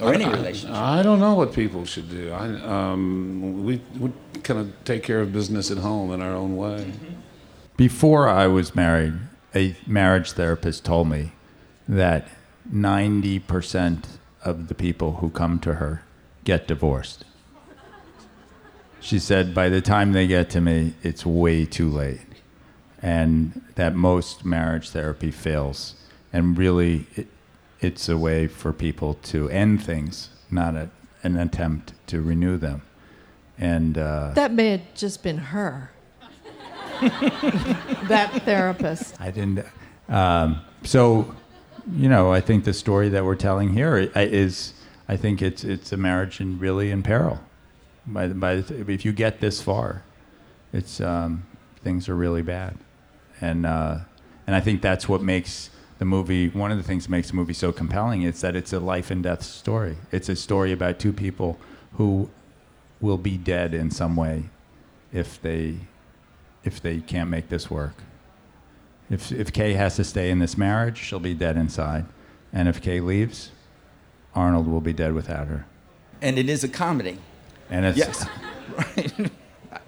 or 0.00 0.12
any 0.12 0.24
I- 0.24 0.32
relationship? 0.32 0.76
I 0.76 1.02
don't 1.02 1.20
know 1.20 1.34
what 1.34 1.52
people 1.52 1.84
should 1.84 2.10
do. 2.10 2.32
I, 2.32 2.46
um, 2.60 3.64
we, 3.64 3.80
we 3.98 4.12
kind 4.42 4.60
of 4.60 4.84
take 4.84 5.02
care 5.02 5.20
of 5.20 5.32
business 5.32 5.70
at 5.70 5.78
home 5.78 6.12
in 6.12 6.20
our 6.20 6.34
own 6.34 6.56
way. 6.56 6.92
Before 7.76 8.28
I 8.28 8.46
was 8.46 8.74
married, 8.74 9.14
a 9.54 9.74
marriage 9.86 10.32
therapist 10.32 10.84
told 10.84 11.08
me 11.08 11.32
that 11.88 12.28
90% 12.72 14.04
of 14.44 14.68
the 14.68 14.74
people 14.74 15.14
who 15.14 15.30
come 15.30 15.58
to 15.60 15.74
her 15.74 16.02
get 16.44 16.68
divorced. 16.68 17.24
She 19.00 19.18
said 19.18 19.54
by 19.54 19.68
the 19.68 19.80
time 19.80 20.12
they 20.12 20.26
get 20.26 20.50
to 20.50 20.60
me, 20.60 20.94
it's 21.02 21.24
way 21.24 21.64
too 21.64 21.88
late. 21.88 22.20
And 23.02 23.62
that 23.76 23.94
most 23.94 24.44
marriage 24.44 24.90
therapy 24.90 25.30
fails. 25.30 25.94
And 26.32 26.56
really, 26.58 27.06
it, 27.16 27.28
it's 27.80 28.08
a 28.08 28.16
way 28.18 28.46
for 28.46 28.72
people 28.72 29.14
to 29.24 29.48
end 29.48 29.82
things, 29.82 30.28
not 30.50 30.74
a, 30.76 30.90
an 31.22 31.36
attempt 31.36 31.94
to 32.08 32.20
renew 32.20 32.56
them. 32.58 32.82
And 33.58 33.96
uh, 33.96 34.32
That 34.34 34.52
may 34.52 34.70
have 34.70 34.94
just 34.94 35.22
been 35.22 35.38
her. 35.38 35.90
that 37.00 38.42
therapist. 38.44 39.18
I 39.20 39.30
didn't. 39.30 39.64
Um, 40.08 40.60
so, 40.82 41.34
you 41.92 42.08
know, 42.08 42.32
I 42.32 42.40
think 42.40 42.64
the 42.64 42.72
story 42.74 43.08
that 43.10 43.24
we're 43.24 43.34
telling 43.36 43.70
here 43.72 43.96
is, 43.96 44.74
i- 45.08 45.12
I 45.12 45.16
think 45.16 45.42
it's 45.42 45.64
it's 45.64 45.90
a 45.92 45.96
marriage 45.96 46.40
in 46.40 46.58
really 46.58 46.90
in 46.90 47.02
peril. 47.02 47.40
By 48.06 48.28
the, 48.28 48.34
by 48.34 48.56
the, 48.56 48.90
if 48.92 49.04
you 49.04 49.12
get 49.12 49.40
this 49.40 49.60
far, 49.60 50.02
it's 50.72 51.00
um, 51.00 51.44
things 51.82 52.08
are 52.08 52.14
really 52.14 52.42
bad, 52.42 52.76
and 53.40 53.66
uh, 53.66 53.98
and 54.46 54.56
I 54.56 54.60
think 54.60 54.82
that's 54.82 55.08
what 55.08 55.22
makes 55.22 55.70
the 55.98 56.04
movie. 56.04 56.48
One 56.48 56.70
of 56.70 56.78
the 56.78 56.84
things 56.84 57.04
that 57.04 57.10
makes 57.10 57.28
the 57.28 57.36
movie 57.36 57.52
so 57.52 57.72
compelling 57.72 58.22
is 58.22 58.40
that 58.40 58.56
it's 58.56 58.72
a 58.72 58.80
life 58.80 59.10
and 59.10 59.22
death 59.22 59.42
story. 59.42 59.96
It's 60.12 60.28
a 60.28 60.36
story 60.36 60.72
about 60.72 60.98
two 60.98 61.12
people 61.12 61.58
who 61.94 62.30
will 63.00 63.18
be 63.18 63.36
dead 63.36 63.74
in 63.74 63.90
some 63.90 64.16
way 64.16 64.44
if 65.12 65.40
they 65.40 65.76
if 66.64 66.80
they 66.80 67.00
can't 67.00 67.30
make 67.30 67.48
this 67.48 67.70
work. 67.70 67.94
If 69.08 69.32
if 69.32 69.52
Kay 69.52 69.74
has 69.74 69.96
to 69.96 70.04
stay 70.04 70.30
in 70.30 70.38
this 70.38 70.56
marriage, 70.56 70.98
she'll 70.98 71.20
be 71.20 71.34
dead 71.34 71.56
inside, 71.56 72.06
and 72.52 72.68
if 72.68 72.80
Kay 72.80 73.00
leaves, 73.00 73.50
Arnold 74.34 74.66
will 74.66 74.80
be 74.80 74.92
dead 74.92 75.14
without 75.14 75.48
her. 75.48 75.66
And 76.22 76.38
it 76.38 76.48
is 76.48 76.62
a 76.62 76.68
comedy. 76.68 77.18
And 77.70 77.86
it's 77.86 77.98
Yes. 77.98 78.26
right. 78.96 79.30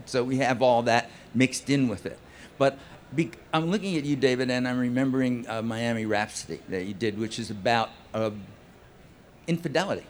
So 0.06 0.24
we 0.24 0.38
have 0.38 0.62
all 0.62 0.82
that 0.82 1.10
mixed 1.34 1.70
in 1.70 1.88
with 1.88 2.06
it. 2.06 2.18
But 2.58 2.78
be, 3.14 3.30
I'm 3.52 3.70
looking 3.70 3.96
at 3.96 4.04
you, 4.04 4.16
David, 4.16 4.50
and 4.50 4.66
I'm 4.66 4.78
remembering 4.78 5.46
uh, 5.48 5.62
Miami 5.62 6.06
Rhapsody 6.06 6.60
that 6.68 6.84
you 6.84 6.94
did, 6.94 7.18
which 7.18 7.38
is 7.38 7.50
about 7.50 7.90
uh, 8.14 8.30
infidelity. 9.46 10.06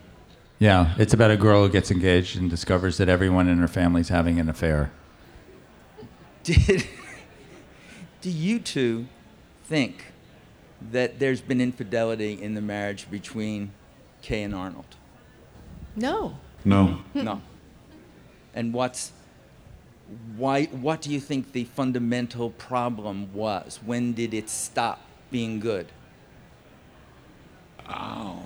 Yeah, 0.58 0.94
it's 0.96 1.12
about 1.12 1.30
a 1.30 1.36
girl 1.36 1.66
who 1.66 1.72
gets 1.72 1.90
engaged 1.90 2.36
and 2.36 2.48
discovers 2.48 2.98
that 2.98 3.08
everyone 3.08 3.48
in 3.48 3.58
her 3.58 3.68
family's 3.68 4.10
having 4.10 4.38
an 4.38 4.48
affair. 4.48 4.92
Did 6.44 6.86
do 8.20 8.30
you 8.30 8.60
two 8.60 9.06
think 9.64 10.12
that 10.90 11.18
there's 11.18 11.40
been 11.40 11.60
infidelity 11.60 12.40
in 12.40 12.54
the 12.54 12.60
marriage 12.60 13.10
between 13.10 13.72
Kay 14.22 14.44
and 14.44 14.54
Arnold? 14.54 14.96
No. 15.96 16.38
No. 16.64 17.00
no. 17.14 17.42
And 18.54 18.72
what's 18.72 19.12
why? 20.36 20.64
What 20.66 21.02
do 21.02 21.10
you 21.10 21.20
think 21.20 21.52
the 21.52 21.64
fundamental 21.64 22.50
problem 22.50 23.32
was? 23.32 23.80
When 23.84 24.12
did 24.12 24.34
it 24.34 24.48
stop 24.50 25.00
being 25.30 25.60
good? 25.60 25.86
Oh, 27.88 28.42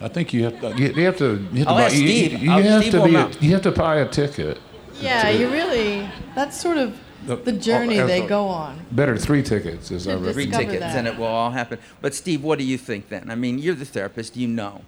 I 0.00 0.08
think 0.08 0.32
you 0.32 0.44
have 0.44 0.60
to. 0.60 0.68
You 0.76 0.92
you 0.92 1.04
have 1.06 1.18
to. 1.18 1.46
You 1.52 1.58
have 1.60 1.68
I'll 1.68 1.76
to, 1.76 1.82
buy, 1.82 1.88
you, 1.88 2.08
Steve. 2.08 2.38
you 2.42 2.50
I'll- 2.50 2.62
have 2.62 2.90
to 2.90 3.04
be. 3.04 3.14
A, 3.14 3.30
you 3.40 3.52
have 3.52 3.62
to 3.62 3.72
buy 3.72 3.96
a 3.96 4.08
ticket. 4.08 4.58
Yeah, 5.00 5.28
you 5.30 5.48
really. 5.50 6.08
That's 6.34 6.60
sort 6.60 6.76
of 6.78 6.96
The- 7.26 7.36
the 7.36 7.52
journey 7.52 7.98
oh, 8.00 8.06
they 8.06 8.22
uh, 8.22 8.26
go 8.26 8.46
on. 8.48 8.84
Better 8.92 9.16
three 9.16 9.42
tickets, 9.42 9.90
as 9.90 10.06
I 10.08 10.12
To 10.12 10.18
read. 10.18 10.34
Three 10.34 10.46
tickets, 10.50 10.80
that. 10.80 10.96
and 10.96 11.06
it 11.06 11.16
will 11.16 11.26
all 11.26 11.50
happen. 11.50 11.78
But 12.00 12.14
Steve, 12.14 12.42
what 12.42 12.58
do 12.58 12.64
you 12.64 12.78
think 12.78 13.08
then? 13.08 13.30
I 13.30 13.34
mean, 13.36 13.58
you're 13.58 13.74
the 13.74 13.84
therapist. 13.84 14.36
You 14.36 14.48
know. 14.48 14.82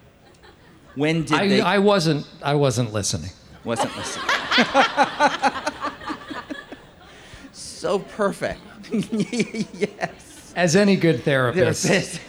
When 0.96 1.24
did 1.24 1.32
I, 1.38 1.48
they? 1.48 1.60
I 1.60 1.78
wasn't 1.78 2.26
I 2.42 2.54
wasn't 2.54 2.92
listening. 2.92 3.30
wasn't 3.64 3.96
listening. 3.96 4.26
so 7.52 7.99
perfect. 7.99 8.61
yes. 9.12 10.52
As 10.56 10.76
any 10.76 10.94
good 10.96 11.25
therapist. 11.25 11.87
Therapist. 11.87 12.20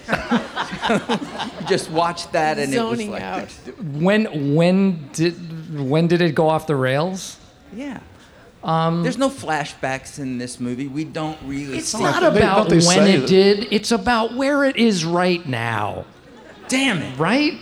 Just 1.67 1.91
watch 1.91 2.32
that 2.32 2.58
and 2.58 2.74
Zoning 2.74 3.10
it 3.10 3.12
was 3.12 3.22
like 3.22 3.24
out. 3.24 3.50
When 4.01 4.55
when 4.55 5.10
did 5.13 5.34
when 5.79 6.08
did 6.08 6.22
it 6.22 6.34
go 6.34 6.50
off 6.50 6.65
the 6.67 6.75
rails? 6.75 7.38
Yeah. 7.74 8.00
Um, 8.63 9.03
There's 9.03 9.20
no 9.20 9.29
flashbacks 9.29 10.17
in 10.17 10.39
this 10.39 10.60
movie. 10.60 10.88
We 10.88 11.03
don't 11.03 11.38
really. 11.44 11.77
It's 11.77 11.89
see 11.89 12.01
not 12.01 12.22
Don't 12.22 12.34
they- 12.34 12.39
about 12.39 12.70
they 12.70 12.79
when 12.79 13.08
it 13.08 13.20
that- 13.22 13.27
did. 13.27 13.67
It's 13.72 13.91
about 13.91 14.34
where 14.34 14.63
it 14.63 14.75
is 14.75 15.05
right 15.05 15.48
now. 15.48 16.05
Damn 16.67 17.00
it! 17.03 17.20
Right? 17.20 17.60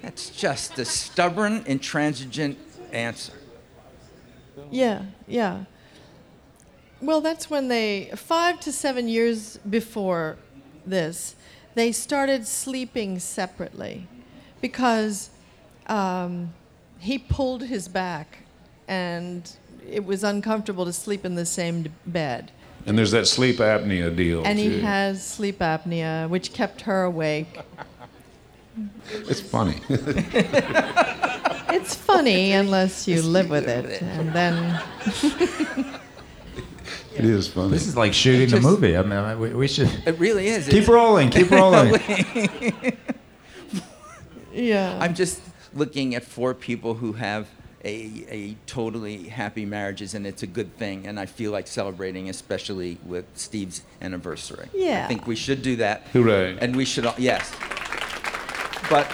That's 0.00 0.30
just 0.30 0.78
a 0.78 0.84
stubborn, 0.84 1.64
intransigent 1.66 2.56
answer. 2.92 3.32
Yeah, 4.70 5.02
yeah. 5.26 5.64
Well, 7.00 7.20
that's 7.20 7.48
when 7.48 7.68
they, 7.68 8.10
five 8.16 8.60
to 8.60 8.72
seven 8.72 9.08
years 9.08 9.58
before 9.58 10.36
this, 10.84 11.36
they 11.74 11.92
started 11.92 12.46
sleeping 12.46 13.18
separately 13.20 14.08
because 14.60 15.30
um, 15.86 16.52
he 16.98 17.18
pulled 17.18 17.62
his 17.62 17.86
back 17.86 18.38
and 18.88 19.50
it 19.88 20.04
was 20.04 20.24
uncomfortable 20.24 20.84
to 20.84 20.92
sleep 20.92 21.24
in 21.24 21.34
the 21.34 21.46
same 21.46 21.86
bed. 22.06 22.50
And 22.86 22.98
there's 22.98 23.10
that 23.10 23.26
sleep 23.26 23.56
apnea 23.56 24.14
deal. 24.14 24.42
And 24.44 24.58
he 24.58 24.80
has 24.80 25.24
sleep 25.24 25.58
apnea, 25.58 26.28
which 26.28 26.52
kept 26.52 26.82
her 26.82 27.04
awake. 27.04 27.60
It's 29.28 29.40
funny. 29.40 29.76
It's 31.70 31.94
funny 31.94 32.52
unless 32.52 33.06
you 33.06 33.20
live 33.22 33.50
with 33.50 33.68
it. 33.68 34.00
And 34.02 34.32
then, 34.32 34.82
it 37.14 37.24
is 37.24 37.48
funny. 37.48 37.70
This 37.70 37.86
is 37.86 37.96
like 37.96 38.14
shooting 38.14 38.48
the 38.48 38.56
Just- 38.56 38.62
movie. 38.62 38.96
I 38.96 39.02
mean, 39.02 39.38
we, 39.38 39.48
we 39.50 39.68
should 39.68 39.90
It 40.06 40.18
really 40.18 40.48
is. 40.48 40.64
keep 40.66 40.74
It's- 40.82 40.88
rolling, 40.88 41.30
keep 41.30 41.50
rolling. 41.60 42.00
yeah. 44.52 44.98
I'm 45.00 45.14
just 45.14 45.40
looking 45.74 46.14
at 46.14 46.24
four 46.24 46.54
people 46.54 46.94
who 46.94 47.12
have 47.14 47.48
a, 47.84 48.24
a 48.28 48.56
totally 48.66 49.24
happy 49.28 49.64
marriages, 49.64 50.14
and 50.14 50.26
it's 50.26 50.42
a 50.42 50.46
good 50.46 50.74
thing. 50.76 51.06
And 51.06 51.18
I 51.20 51.26
feel 51.26 51.52
like 51.52 51.66
celebrating, 51.66 52.28
especially 52.28 52.98
with 53.04 53.24
Steve's 53.34 53.82
anniversary. 54.02 54.68
Yeah. 54.74 55.04
I 55.04 55.08
think 55.08 55.26
we 55.26 55.36
should 55.36 55.62
do 55.62 55.76
that. 55.76 56.02
Hooray. 56.12 56.58
And 56.60 56.74
we 56.74 56.84
should, 56.84 57.06
all, 57.06 57.14
yes. 57.18 57.52
But 58.90 59.06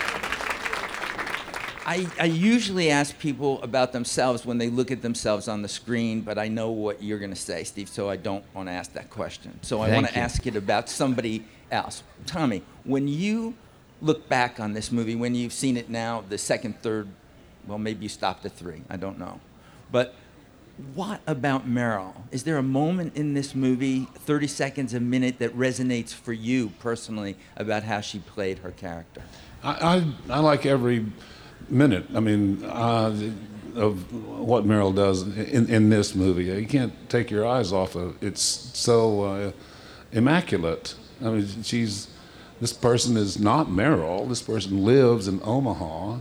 I, 1.86 2.06
I 2.18 2.24
usually 2.26 2.90
ask 2.90 3.18
people 3.18 3.60
about 3.62 3.92
themselves 3.92 4.46
when 4.46 4.56
they 4.58 4.70
look 4.70 4.90
at 4.90 5.02
themselves 5.02 5.48
on 5.48 5.62
the 5.62 5.68
screen, 5.68 6.20
but 6.20 6.38
I 6.38 6.48
know 6.48 6.70
what 6.70 7.02
you're 7.02 7.18
going 7.18 7.30
to 7.32 7.36
say, 7.36 7.64
Steve, 7.64 7.88
so 7.88 8.08
I 8.08 8.16
don't 8.16 8.44
want 8.54 8.68
to 8.68 8.72
ask 8.72 8.92
that 8.94 9.10
question. 9.10 9.58
So 9.62 9.80
I 9.80 9.92
want 9.92 10.06
to 10.06 10.16
ask 10.16 10.46
it 10.46 10.56
about 10.56 10.88
somebody 10.88 11.44
else. 11.70 12.02
Tommy, 12.24 12.62
when 12.84 13.08
you 13.08 13.54
look 14.00 14.28
back 14.28 14.60
on 14.60 14.72
this 14.72 14.92
movie, 14.92 15.14
when 15.14 15.34
you've 15.34 15.52
seen 15.52 15.76
it 15.76 15.90
now, 15.90 16.24
the 16.28 16.38
second, 16.38 16.80
third, 16.80 17.08
well, 17.66 17.78
maybe 17.78 18.04
you 18.04 18.08
stopped 18.08 18.46
at 18.46 18.52
three, 18.52 18.82
I 18.88 18.96
don't 18.96 19.18
know. 19.18 19.40
But 19.90 20.14
what 20.94 21.20
about 21.26 21.68
Meryl? 21.68 22.14
Is 22.32 22.44
there 22.44 22.56
a 22.56 22.62
moment 22.62 23.14
in 23.14 23.34
this 23.34 23.54
movie, 23.54 24.08
30 24.14 24.46
seconds, 24.46 24.94
a 24.94 25.00
minute, 25.00 25.38
that 25.38 25.56
resonates 25.56 26.12
for 26.12 26.32
you 26.32 26.70
personally 26.78 27.36
about 27.56 27.82
how 27.82 28.00
she 28.00 28.20
played 28.20 28.58
her 28.58 28.70
character? 28.70 29.22
I, 29.64 29.96
I, 30.28 30.36
I 30.36 30.38
like 30.40 30.66
every 30.66 31.06
minute. 31.68 32.06
I 32.14 32.20
mean, 32.20 32.62
uh, 32.64 33.14
of 33.74 34.12
what 34.38 34.64
Meryl 34.64 34.94
does 34.94 35.22
in, 35.22 35.68
in 35.68 35.90
this 35.90 36.14
movie. 36.14 36.44
You 36.44 36.66
can't 36.66 36.92
take 37.08 37.30
your 37.30 37.46
eyes 37.46 37.72
off 37.72 37.96
of 37.96 38.22
it. 38.22 38.28
It's 38.28 38.42
so 38.42 39.22
uh, 39.22 39.52
immaculate. 40.12 40.94
I 41.20 41.30
mean, 41.30 41.62
she's 41.62 42.08
this 42.60 42.72
person 42.72 43.16
is 43.16 43.38
not 43.38 43.66
Meryl. 43.66 44.28
This 44.28 44.42
person 44.42 44.84
lives 44.84 45.26
in 45.26 45.40
Omaha 45.42 46.20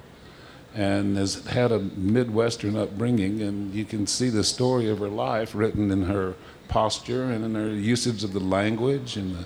and 0.74 1.16
has 1.18 1.46
had 1.46 1.72
a 1.72 1.80
Midwestern 1.80 2.76
upbringing, 2.76 3.42
and 3.44 3.74
you 3.76 3.86
can 3.86 4.08
see 4.08 4.30
the 4.30 4.44
story 4.44 4.90
of 4.90 4.98
her 4.98 5.08
life 5.08 5.54
written 5.54 5.92
in 5.92 6.04
her 6.04 6.34
posture 6.68 7.26
and 7.26 7.46
in 7.46 7.54
her 7.54 7.70
usage 7.70 8.24
of 8.24 8.34
the 8.34 8.40
language 8.40 9.16
and 9.16 9.36
the 9.36 9.46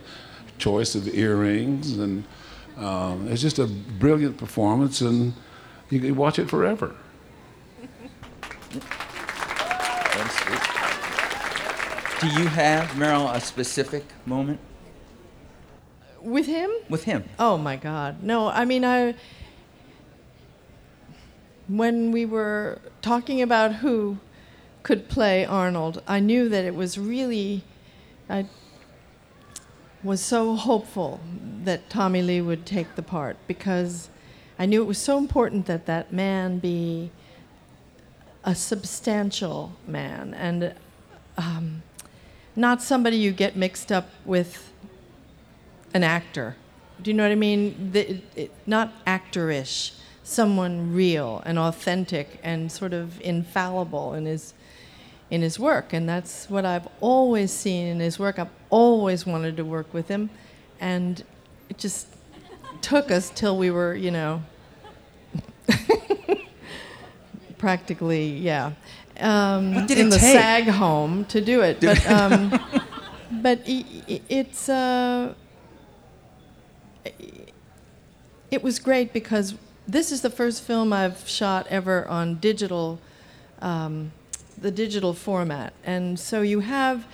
choice 0.58 0.96
of 0.96 1.14
earrings. 1.14 1.98
And 1.98 2.24
um, 2.78 3.28
it's 3.28 3.42
just 3.42 3.60
a 3.60 3.68
brilliant 3.68 4.38
performance, 4.38 5.02
and 5.02 5.34
you 5.90 6.00
can 6.00 6.16
watch 6.16 6.40
it 6.40 6.50
forever. 6.50 6.96
Do 12.20 12.28
you 12.30 12.48
have, 12.48 12.90
Meryl, 12.90 13.34
a 13.34 13.40
specific 13.40 14.04
moment 14.26 14.60
with 16.22 16.46
him? 16.48 16.70
with 16.90 17.04
him? 17.06 17.24
Oh 17.40 17.58
my 17.58 17.76
God. 17.76 18.24
No, 18.24 18.48
I 18.50 18.66
mean, 18.66 18.84
I. 18.84 19.16
When 21.68 22.12
we 22.12 22.26
were 22.26 22.80
talking 23.02 23.42
about 23.42 23.76
who 23.76 24.20
could 24.84 25.10
play 25.10 25.46
Arnold, 25.46 26.02
I 26.08 26.20
knew 26.20 26.50
that 26.50 26.66
it 26.66 26.76
was 26.76 26.98
really. 26.98 27.64
I 28.30 28.46
was 30.04 30.22
so 30.22 30.56
hopeful 30.56 31.20
that 31.64 31.90
Tommy 31.90 32.22
Lee 32.22 32.42
would 32.42 32.66
take 32.66 32.96
the 32.96 33.02
part 33.02 33.38
because 33.48 34.10
I 34.60 34.66
knew 34.66 34.82
it 34.82 34.86
was 34.86 34.98
so 34.98 35.18
important 35.18 35.66
that 35.66 35.86
that 35.86 36.14
man 36.14 36.60
be 36.60 37.12
a 38.44 38.56
substantial 38.56 39.74
man 39.86 40.34
and 40.34 40.74
um, 41.38 41.84
not 42.56 42.82
somebody 42.82 43.18
you 43.18 43.32
get 43.32 43.56
mixed 43.56 43.92
up 43.92 44.10
with 44.26 44.72
an 45.94 46.04
actor. 46.04 46.56
Do 47.02 47.12
you 47.12 47.18
know 47.18 47.24
what 47.24 47.32
I 47.32 47.36
mean? 47.36 47.92
The, 47.92 48.10
it, 48.10 48.24
it, 48.36 48.52
not 48.66 49.06
actorish, 49.06 49.94
someone 50.24 50.94
real 50.94 51.44
and 51.46 51.60
authentic 51.60 52.40
and 52.44 52.72
sort 52.72 52.94
of 52.94 53.22
infallible 53.22 54.14
in 54.14 54.26
his 54.26 54.54
in 55.30 55.42
his 55.42 55.60
work, 55.60 55.92
and 55.92 56.08
that's 56.08 56.50
what 56.50 56.64
I've 56.64 56.88
always 57.02 57.52
seen 57.52 57.86
in 57.88 58.00
his 58.00 58.18
work. 58.18 58.40
I've 58.40 58.57
always 58.70 59.26
wanted 59.26 59.58
to 59.58 59.66
work 59.66 59.94
with 59.94 60.08
him, 60.08 60.30
and 60.80 61.24
it 61.70 61.78
just 61.78 62.08
took 62.82 63.12
us 63.12 63.30
till 63.30 63.58
we 63.58 63.70
were, 63.70 63.96
you 63.96 64.12
know, 64.12 64.44
practically, 67.58 68.30
yeah. 68.30 68.74
Um, 69.20 69.76
in 69.76 69.84
it 69.84 70.10
the 70.12 70.18
take? 70.18 70.40
SAG 70.40 70.64
home 70.66 71.26
to 71.26 71.42
do 71.42 71.62
it, 71.62 71.82
but 71.82 72.06
um, 72.12 72.60
but 73.32 73.62
it's 73.66 74.70
uh, 74.70 75.34
it 78.52 78.64
was 78.64 78.80
great 78.80 79.14
because 79.14 79.56
this 79.88 80.12
is 80.12 80.22
the 80.22 80.30
first 80.30 80.64
film 80.64 80.94
I've 80.94 81.28
shot 81.28 81.66
ever 81.70 82.08
on 82.08 82.36
digital, 82.36 83.00
um, 83.62 84.12
the 84.58 84.72
digital 84.72 85.14
format, 85.14 85.74
and 85.84 86.20
so 86.20 86.42
you 86.42 86.60
have 86.60 87.06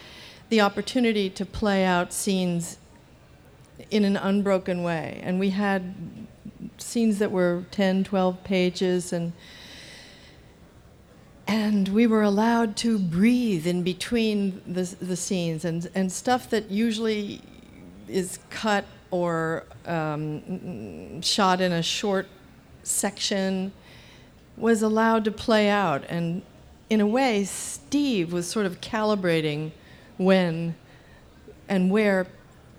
the 0.53 0.61
opportunity 0.61 1.31
to 1.31 1.43
play 1.43 1.83
out 1.83 2.13
scenes 2.13 2.77
in 3.89 4.05
an 4.05 4.15
unbroken 4.15 4.83
way, 4.83 5.19
and 5.23 5.39
we 5.39 5.49
had 5.49 5.95
scenes 6.77 7.17
that 7.17 7.31
were 7.31 7.65
10, 7.71 8.03
12 8.03 8.43
pages, 8.43 9.11
and 9.11 9.33
and 11.47 11.87
we 11.87 12.05
were 12.05 12.21
allowed 12.21 12.77
to 12.77 12.99
breathe 12.99 13.65
in 13.65 13.81
between 13.81 14.61
the, 14.67 14.83
the 15.01 15.15
scenes. 15.15 15.65
And, 15.65 15.89
and 15.95 16.11
stuff 16.11 16.51
that 16.51 16.69
usually 16.69 17.41
is 18.07 18.37
cut 18.51 18.85
or 19.09 19.65
um, 19.87 21.19
shot 21.23 21.61
in 21.61 21.71
a 21.71 21.81
short 21.81 22.27
section 22.83 23.71
was 24.55 24.83
allowed 24.83 25.25
to 25.25 25.31
play 25.31 25.67
out. 25.67 26.03
And 26.07 26.43
in 26.91 27.01
a 27.01 27.07
way 27.07 27.43
steve 27.43 28.31
was 28.31 28.47
sort 28.47 28.67
of 28.67 28.81
calibrating 28.81 29.71
when 30.17 30.76
and 31.67 31.91
where 31.91 32.28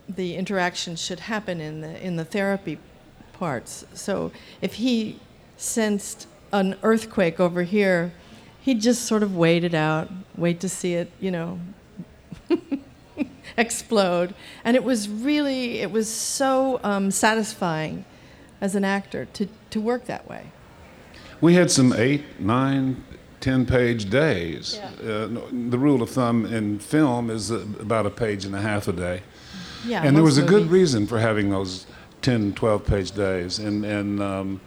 the 0.09 0.37
interaction 0.37 0.97
should 0.97 1.21
happen 1.21 1.61
in 1.61 1.81
the 1.81 2.05
in 2.05 2.17
the 2.17 2.25
therapy 2.25 2.79
parts 3.33 3.85
so 3.95 4.31
if 4.61 4.75
he 4.75 5.19
sensed 5.57 6.27
an 6.53 6.77
earthquake 6.83 7.41
over 7.41 7.63
here 7.63 8.13
he'd 8.65 8.81
just 8.81 9.05
sort 9.05 9.23
of 9.23 9.37
wait 9.37 9.63
it 9.63 9.75
out, 9.75 10.11
wait 10.37 10.59
to 10.59 10.69
see 10.71 10.95
it, 10.95 11.11
you 11.21 11.31
know, 11.31 11.61
explode. 13.59 14.35
And 14.65 14.75
it 14.75 14.83
was 14.83 15.07
really, 15.07 15.81
it 15.81 15.91
was 15.91 16.09
so 16.09 16.81
um, 16.83 17.11
satisfying 17.11 18.07
as 18.63 18.75
an 18.75 18.83
actor 18.83 19.27
to, 19.35 19.49
to 19.69 19.81
work 19.83 20.07
that 20.07 20.27
way. 20.27 20.47
We 21.43 21.53
had 21.55 21.71
some 21.71 21.93
eight, 21.93 22.41
nine, 22.41 23.05
ten 23.45 23.67
page 23.67 24.09
days. 24.09 24.79
Uh, 24.79 25.29
the 25.71 25.79
rule 25.79 26.01
of 26.01 26.09
thumb 26.09 26.47
in 26.47 26.79
film 26.79 27.29
is 27.29 27.53
uh, 27.53 27.67
about 27.79 28.07
a 28.07 28.11
page 28.11 28.47
and 28.47 28.55
a 28.55 28.61
half 28.61 28.89
a 28.89 28.93
day. 28.93 29.23
Yeah, 29.87 30.03
and 30.03 30.17
there 30.17 30.25
was 30.25 30.39
most 30.39 30.47
a 30.47 30.49
good 30.49 30.63
movies. 30.63 30.81
reason 30.95 31.07
for 31.07 31.19
having 31.19 31.51
those 31.51 31.87
10, 32.23 32.55
12 32.55 32.87
page 32.87 33.11
days. 33.11 33.59
And, 33.59 33.85
and 33.85 34.23
um, 34.23 34.61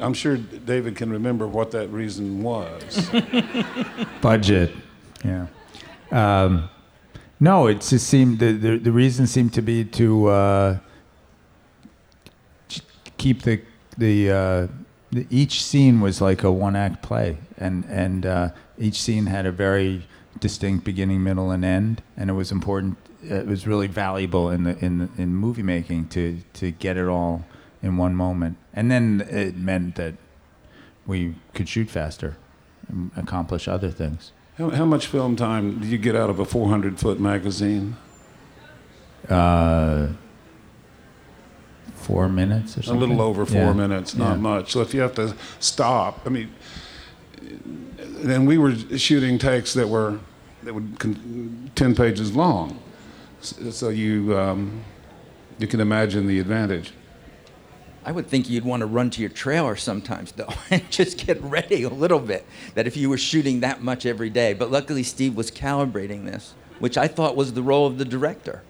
I'm 0.00 0.12
sure 0.12 0.36
David 0.36 0.96
can 0.96 1.08
remember 1.08 1.46
what 1.46 1.70
that 1.70 1.86
reason 1.90 2.42
was. 2.42 3.10
Budget. 4.20 4.72
Yeah. 5.24 5.46
Um, 6.10 6.68
no, 7.38 7.68
it 7.68 7.80
just 7.80 8.08
seemed 8.08 8.40
the, 8.40 8.52
the 8.52 8.78
the 8.78 8.92
reason 8.92 9.26
seemed 9.28 9.52
to 9.54 9.62
be 9.62 9.84
to 9.84 10.26
uh, 10.26 10.78
keep 13.18 13.42
the 13.42 13.60
the, 13.98 14.30
uh, 14.30 14.34
the 14.34 14.68
each 15.30 15.62
scene 15.62 16.00
was 16.00 16.20
like 16.20 16.42
a 16.42 16.52
one 16.52 16.76
act 16.76 17.02
play, 17.02 17.38
and 17.58 17.84
and 17.86 18.26
uh, 18.26 18.48
each 18.78 19.00
scene 19.00 19.26
had 19.26 19.46
a 19.46 19.52
very 19.52 20.06
distinct 20.40 20.84
beginning, 20.84 21.22
middle, 21.22 21.50
and 21.50 21.64
end, 21.64 22.02
and 22.16 22.30
it 22.30 22.34
was 22.34 22.50
important. 22.50 22.96
It 23.22 23.46
was 23.46 23.66
really 23.66 23.86
valuable 23.86 24.50
in 24.50 24.64
the 24.64 24.84
in 24.84 24.98
the, 24.98 25.08
in 25.16 25.34
movie 25.34 25.62
making 25.62 26.08
to 26.08 26.38
to 26.54 26.70
get 26.70 26.96
it 26.96 27.06
all 27.06 27.44
in 27.82 27.96
one 27.96 28.14
moment, 28.14 28.56
and 28.72 28.90
then 28.90 29.26
it 29.30 29.56
meant 29.56 29.96
that 29.96 30.14
we 31.06 31.34
could 31.52 31.68
shoot 31.68 31.90
faster 31.90 32.36
and 32.88 33.10
accomplish 33.16 33.68
other 33.68 33.90
things. 33.90 34.32
how, 34.56 34.70
how 34.70 34.84
much 34.84 35.06
film 35.06 35.36
time 35.36 35.80
do 35.80 35.86
you 35.86 35.98
get 35.98 36.16
out 36.16 36.30
of 36.30 36.38
a 36.38 36.44
400 36.44 36.98
foot 36.98 37.20
magazine? 37.20 37.96
Uh, 39.28 40.08
four 42.04 42.28
minutes 42.28 42.76
or 42.76 42.92
A 42.92 42.96
little 42.96 43.20
over 43.22 43.46
four 43.46 43.56
Yeah. 43.56 43.72
minutes, 43.72 44.14
not 44.14 44.32
Yeah. 44.34 44.36
much. 44.52 44.72
So 44.72 44.80
if 44.82 44.92
you 44.94 45.00
have 45.00 45.14
to 45.14 45.34
stop, 45.58 46.20
I 46.26 46.28
mean, 46.28 46.50
then 48.22 48.44
we 48.46 48.58
were 48.58 48.74
shooting 48.98 49.38
takes 49.38 49.74
that 49.74 49.88
were 49.88 50.18
that 50.62 50.74
would 50.74 50.98
con- 50.98 51.70
ten 51.74 51.94
pages 51.94 52.34
long. 52.34 52.78
So 53.40 53.88
you 53.90 54.36
um, 54.38 54.82
you 55.58 55.66
can 55.66 55.80
imagine 55.80 56.26
the 56.26 56.38
advantage. 56.40 56.92
I 58.06 58.12
would 58.12 58.26
think 58.26 58.50
you'd 58.50 58.66
want 58.66 58.80
to 58.80 58.86
run 58.86 59.08
to 59.10 59.22
your 59.22 59.30
trailer 59.30 59.76
sometimes, 59.76 60.32
though, 60.32 60.52
and 60.70 60.82
just 60.90 61.16
get 61.26 61.40
ready 61.42 61.84
a 61.84 61.88
little 61.88 62.18
bit. 62.18 62.44
That 62.74 62.86
if 62.86 62.96
you 62.98 63.08
were 63.08 63.16
shooting 63.18 63.60
that 63.60 63.82
much 63.82 64.04
every 64.04 64.28
day. 64.30 64.52
But 64.52 64.70
luckily, 64.70 65.02
Steve 65.02 65.34
was 65.36 65.50
calibrating 65.50 66.26
this, 66.26 66.52
which 66.80 66.98
I 66.98 67.08
thought 67.08 67.34
was 67.34 67.54
the 67.54 67.62
role 67.62 67.86
of 67.86 67.96
the 67.96 68.04
director. 68.04 68.62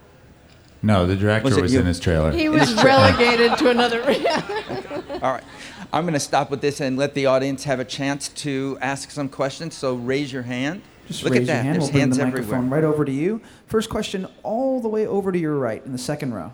No, 0.81 1.07
the 1.07 1.15
director 1.15 1.45
Was 1.45 1.59
was, 1.59 1.71
it 1.71 1.75
you? 1.75 1.79
in 1.81 1.85
his 1.87 1.99
trailer. 1.99 2.31
He 2.31 2.47
was 2.49 2.73
relegated 2.83 3.57
to 3.57 3.69
another. 3.69 4.01
Room. 4.05 5.03
All 5.23 5.33
right. 5.33 5.43
I'm 5.91 6.03
going 6.03 6.13
to 6.13 6.19
stop 6.19 6.51
with 6.51 6.61
this 6.61 6.79
and 6.81 6.97
let 6.97 7.13
the 7.13 7.25
audience 7.25 7.63
have 7.63 7.79
a 7.79 7.85
chance 7.85 8.29
to 8.29 8.77
ask 8.81 9.09
some 9.11 9.29
questions. 9.29 9.75
So 9.75 9.95
raise 9.95 10.31
your 10.31 10.43
hand. 10.43 10.81
Just 11.07 11.23
Look 11.23 11.33
raise 11.33 11.41
at 11.43 11.47
that. 11.47 11.53
your 11.53 11.63
hand. 11.63 11.75
There's 11.75 11.83
we'll 11.85 11.91
bring 11.91 12.01
hands 12.01 12.17
the 12.17 12.23
everywhere. 12.23 12.61
right 12.61 12.83
over 12.83 13.05
to 13.05 13.11
you. 13.11 13.41
First 13.67 13.89
question, 13.89 14.27
all 14.43 14.79
the 14.81 14.87
way 14.89 15.07
over 15.07 15.31
to 15.31 15.37
your 15.39 15.55
right 15.57 15.83
in 15.85 15.91
the 15.91 15.97
second 15.97 16.33
row. 16.33 16.53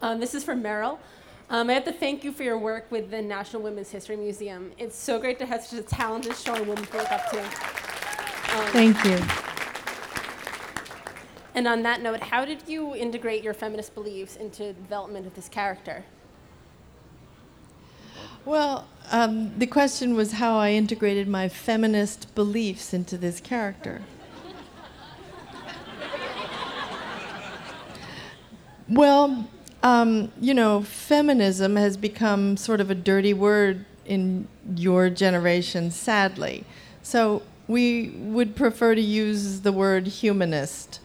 Um, 0.00 0.20
this 0.20 0.34
is 0.34 0.44
from 0.44 0.62
Meryl. 0.62 0.98
Um, 1.50 1.70
I 1.70 1.72
have 1.72 1.84
to 1.84 1.92
thank 1.92 2.22
you 2.22 2.30
for 2.32 2.42
your 2.42 2.58
work 2.58 2.90
with 2.90 3.10
the 3.10 3.22
National 3.22 3.62
Women's 3.62 3.90
History 3.90 4.16
Museum. 4.16 4.70
It's 4.78 4.96
so 4.96 5.18
great 5.18 5.38
to 5.38 5.46
have 5.46 5.64
such 5.64 5.80
a 5.80 5.82
talented, 5.82 6.34
strong 6.34 6.66
woman 6.66 6.84
to 6.84 6.96
look 6.96 7.10
up 7.10 7.30
to. 7.30 7.40
Um, 7.40 8.66
Thank 8.68 9.04
you. 9.04 9.18
And 11.58 11.66
on 11.66 11.82
that 11.82 12.02
note, 12.02 12.20
how 12.20 12.44
did 12.44 12.62
you 12.68 12.94
integrate 12.94 13.42
your 13.42 13.52
feminist 13.52 13.92
beliefs 13.92 14.36
into 14.36 14.66
the 14.66 14.72
development 14.74 15.26
of 15.26 15.34
this 15.34 15.48
character? 15.48 16.04
Well, 18.44 18.86
um, 19.10 19.58
the 19.58 19.66
question 19.66 20.14
was 20.14 20.34
how 20.34 20.56
I 20.56 20.70
integrated 20.70 21.26
my 21.26 21.48
feminist 21.48 22.32
beliefs 22.36 22.94
into 22.94 23.18
this 23.18 23.40
character. 23.40 24.02
Well, 28.88 29.48
um, 29.82 30.30
you 30.40 30.54
know, 30.54 30.82
feminism 30.82 31.74
has 31.74 31.96
become 31.96 32.56
sort 32.56 32.80
of 32.80 32.88
a 32.88 32.94
dirty 32.94 33.34
word 33.34 33.84
in 34.06 34.46
your 34.76 35.10
generation, 35.10 35.90
sadly. 35.90 36.64
So 37.02 37.42
we 37.66 38.10
would 38.10 38.54
prefer 38.54 38.94
to 38.94 39.00
use 39.00 39.62
the 39.62 39.72
word 39.72 40.06
humanist. 40.06 41.00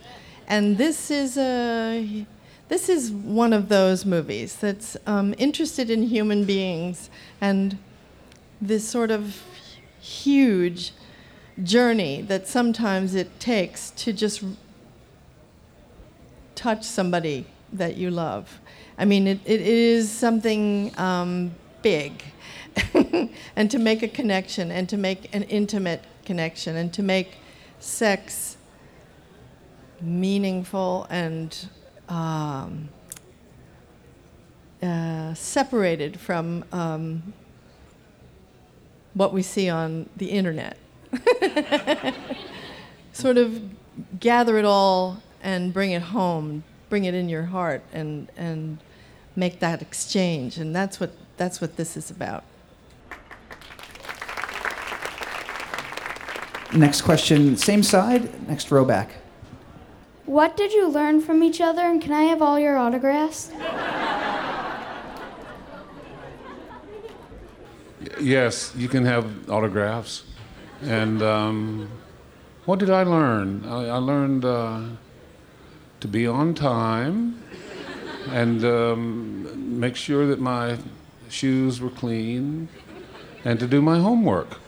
And 0.47 0.77
this 0.77 1.09
is 1.09 1.37
a 1.37 2.25
this 2.69 2.89
is 2.89 3.11
one 3.11 3.53
of 3.53 3.69
those 3.69 4.05
movies 4.05 4.55
that's 4.55 4.97
um, 5.05 5.35
interested 5.37 5.89
in 5.89 6.03
human 6.03 6.45
beings 6.45 7.09
and 7.39 7.77
this 8.61 8.87
sort 8.87 9.11
of 9.11 9.43
huge 9.99 10.93
journey 11.61 12.21
that 12.21 12.47
sometimes 12.47 13.13
it 13.13 13.39
takes 13.39 13.91
to 13.91 14.13
just 14.13 14.43
touch 16.55 16.83
somebody 16.83 17.45
that 17.71 17.97
you 17.97 18.09
love. 18.09 18.59
I 18.97 19.05
mean, 19.05 19.27
it, 19.27 19.39
it 19.45 19.61
is 19.61 20.09
something 20.09 20.97
um, 20.97 21.51
big. 21.81 22.23
and 23.55 23.69
to 23.69 23.77
make 23.77 24.01
a 24.01 24.07
connection 24.07 24.71
and 24.71 24.89
to 24.89 24.97
make 24.97 25.33
an 25.35 25.43
intimate 25.43 26.03
connection 26.25 26.75
and 26.75 26.91
to 26.93 27.03
make 27.03 27.35
sex 27.79 28.52
meaningful 30.03 31.07
and 31.09 31.67
um, 32.09 32.89
uh, 34.81 35.33
separated 35.33 36.19
from 36.19 36.65
um, 36.71 37.33
what 39.13 39.33
we 39.33 39.41
see 39.41 39.69
on 39.69 40.09
the 40.17 40.27
internet. 40.27 40.77
sort 43.13 43.37
of 43.37 43.61
gather 44.19 44.57
it 44.57 44.65
all 44.65 45.21
and 45.41 45.73
bring 45.73 45.91
it 45.91 46.01
home, 46.01 46.63
bring 46.89 47.05
it 47.05 47.13
in 47.13 47.29
your 47.29 47.43
heart, 47.43 47.83
and 47.93 48.29
and 48.35 48.79
make 49.35 49.59
that 49.59 49.81
exchange. 49.81 50.57
And 50.57 50.75
that's 50.75 50.99
what 50.99 51.11
that's 51.37 51.61
what 51.61 51.77
this 51.77 51.95
is 51.95 52.09
about. 52.11 52.43
Next 56.73 57.01
question, 57.01 57.55
same 57.55 57.83
side, 57.83 58.47
next 58.47 58.71
row 58.71 58.83
back. 58.83 59.22
What 60.25 60.55
did 60.55 60.71
you 60.71 60.87
learn 60.87 61.21
from 61.21 61.43
each 61.43 61.59
other, 61.59 61.81
and 61.81 62.01
can 62.01 62.13
I 62.13 62.23
have 62.23 62.41
all 62.41 62.57
your 62.57 62.77
autographs? 62.77 63.51
Yes, 68.19 68.73
you 68.75 68.87
can 68.87 69.05
have 69.05 69.49
autographs. 69.49 70.23
And 70.81 71.21
um, 71.21 71.89
what 72.65 72.79
did 72.79 72.89
I 72.89 73.03
learn? 73.03 73.65
I, 73.65 73.87
I 73.87 73.97
learned 73.97 74.45
uh, 74.45 74.81
to 75.99 76.07
be 76.07 76.25
on 76.25 76.53
time 76.53 77.43
and 78.29 78.63
um, 78.63 79.79
make 79.79 79.95
sure 79.95 80.25
that 80.27 80.39
my 80.39 80.77
shoes 81.29 81.81
were 81.81 81.89
clean, 81.89 82.69
and 83.43 83.59
to 83.59 83.67
do 83.67 83.81
my 83.81 83.99
homework. 83.99 84.59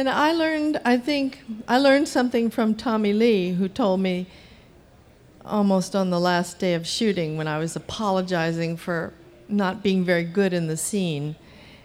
And 0.00 0.08
I 0.08 0.32
learned, 0.32 0.80
I 0.82 0.96
think, 0.96 1.42
I 1.68 1.76
learned 1.76 2.08
something 2.08 2.48
from 2.48 2.74
Tommy 2.74 3.12
Lee, 3.12 3.50
who 3.50 3.68
told 3.68 4.00
me 4.00 4.28
almost 5.44 5.94
on 5.94 6.08
the 6.08 6.18
last 6.18 6.58
day 6.58 6.72
of 6.72 6.86
shooting 6.86 7.36
when 7.36 7.46
I 7.46 7.58
was 7.58 7.76
apologizing 7.76 8.78
for 8.78 9.12
not 9.46 9.82
being 9.82 10.02
very 10.02 10.24
good 10.24 10.54
in 10.54 10.68
the 10.68 10.76
scene. 10.78 11.36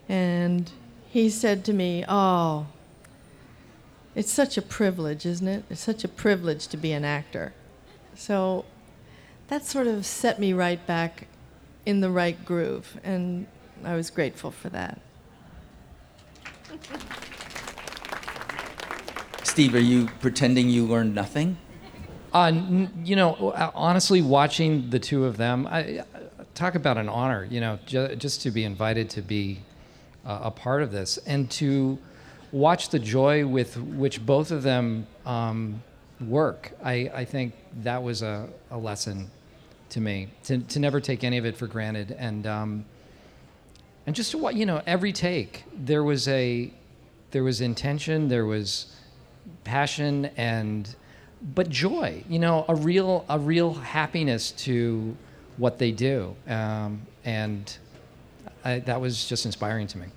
And 0.08 0.72
he 1.10 1.30
said 1.30 1.66
to 1.66 1.74
me, 1.74 2.06
Oh, 2.08 2.68
it's 4.16 4.32
such 4.32 4.58
a 4.58 4.62
privilege, 4.62 5.26
isn't 5.26 5.50
it? 5.50 5.66
It's 5.70 5.82
such 5.82 6.06
a 6.06 6.08
privilege 6.08 6.70
to 6.70 6.78
be 6.78 6.94
an 6.94 7.04
actor. 7.04 7.54
So 8.14 8.64
that 9.50 9.66
sort 9.66 9.88
of 9.88 10.06
set 10.06 10.40
me 10.40 10.54
right 10.54 10.88
back 10.88 11.28
in 11.86 12.00
the 12.00 12.10
right 12.10 12.46
groove, 12.46 12.98
and 13.04 13.46
I 13.84 13.98
was 13.98 14.10
grateful 14.10 14.52
for 14.52 14.70
that. 14.70 15.02
Steve, 19.56 19.74
are 19.74 19.80
you 19.80 20.08
pretending 20.20 20.68
you 20.68 20.86
learned 20.86 21.16
nothing? 21.16 21.56
Uh, 22.34 22.52
you 23.06 23.16
know, 23.16 23.36
uh, 23.52 23.72
honestly, 23.74 24.22
watching 24.22 24.90
the 24.90 25.00
two 25.00 25.24
of 25.24 25.38
them, 25.38 25.66
I, 25.66 25.80
I- 25.80 26.06
talk 26.54 26.76
about 26.76 26.98
an 26.98 27.08
honor. 27.08 27.48
You 27.50 27.62
know, 27.62 27.80
ju- 27.86 28.18
just 28.18 28.42
to 28.42 28.52
be 28.52 28.66
invited 28.66 29.10
to 29.12 29.22
be 29.22 29.62
uh, 30.26 30.40
a 30.44 30.52
part 30.52 30.82
of 30.82 30.92
this 30.92 31.18
and 31.20 31.50
to 31.52 31.98
watch 32.52 32.90
the 32.90 33.00
joy 33.00 33.48
with 33.48 33.78
which 33.78 34.26
both 34.26 34.52
of 34.52 34.62
them 34.62 35.08
um, 35.26 35.82
work. 36.20 36.74
I, 36.84 37.10
I 37.16 37.24
think 37.24 37.54
that 37.82 38.04
was 38.04 38.24
a, 38.24 38.50
a 38.72 38.78
lesson 38.78 39.32
to 39.92 40.02
me 40.02 40.28
to, 40.44 40.58
to 40.58 40.80
never 40.80 41.00
take 41.00 41.24
any 41.24 41.38
of 41.38 41.46
it 41.46 41.56
for 41.56 41.68
granted 41.68 42.12
and 42.20 42.46
um, 42.46 42.84
and 44.06 44.14
just 44.14 44.32
to 44.32 44.38
what 44.38 44.56
you 44.56 44.66
know 44.66 44.82
every 44.86 45.14
take 45.14 45.64
there 45.74 46.04
was 46.04 46.28
a 46.28 46.74
there 47.32 47.44
was 47.46 47.62
intention 47.62 48.28
there 48.28 48.46
was 48.46 48.92
passion 49.64 50.30
and 50.38 50.96
but 51.54 51.70
joy 51.70 52.24
you 52.30 52.40
know 52.40 52.66
a 52.68 52.76
real 52.76 53.26
a 53.30 53.38
real 53.38 53.74
happiness 53.74 54.52
to 54.52 55.16
what 55.58 55.78
they 55.80 55.92
do 55.92 56.36
um, 56.48 57.02
and 57.24 57.78
I, 58.64 58.80
that 58.80 59.00
was 59.00 59.28
just 59.28 59.46
inspiring 59.46 59.88
to 59.88 59.98
me 59.98 60.08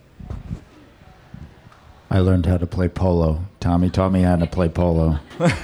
I 2.11 2.21
learned 2.21 2.47
how 2.47 2.57
to 2.57 2.67
play 2.67 2.89
polo. 2.89 3.45
Tommy 3.61 3.91
taught 3.91 4.13
me 4.13 4.23
how 4.23 4.37
to 4.37 4.47
play 4.47 4.71
polo. 4.71 5.19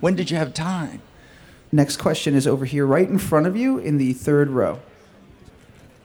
when 0.00 0.14
did 0.14 0.30
you 0.30 0.36
have 0.36 0.52
time? 0.52 1.00
Next 1.70 1.96
question 1.96 2.34
is 2.34 2.46
over 2.46 2.66
here, 2.66 2.84
right 2.84 3.08
in 3.08 3.18
front 3.18 3.46
of 3.46 3.56
you, 3.56 3.78
in 3.78 3.96
the 3.96 4.12
third 4.12 4.50
row. 4.50 4.80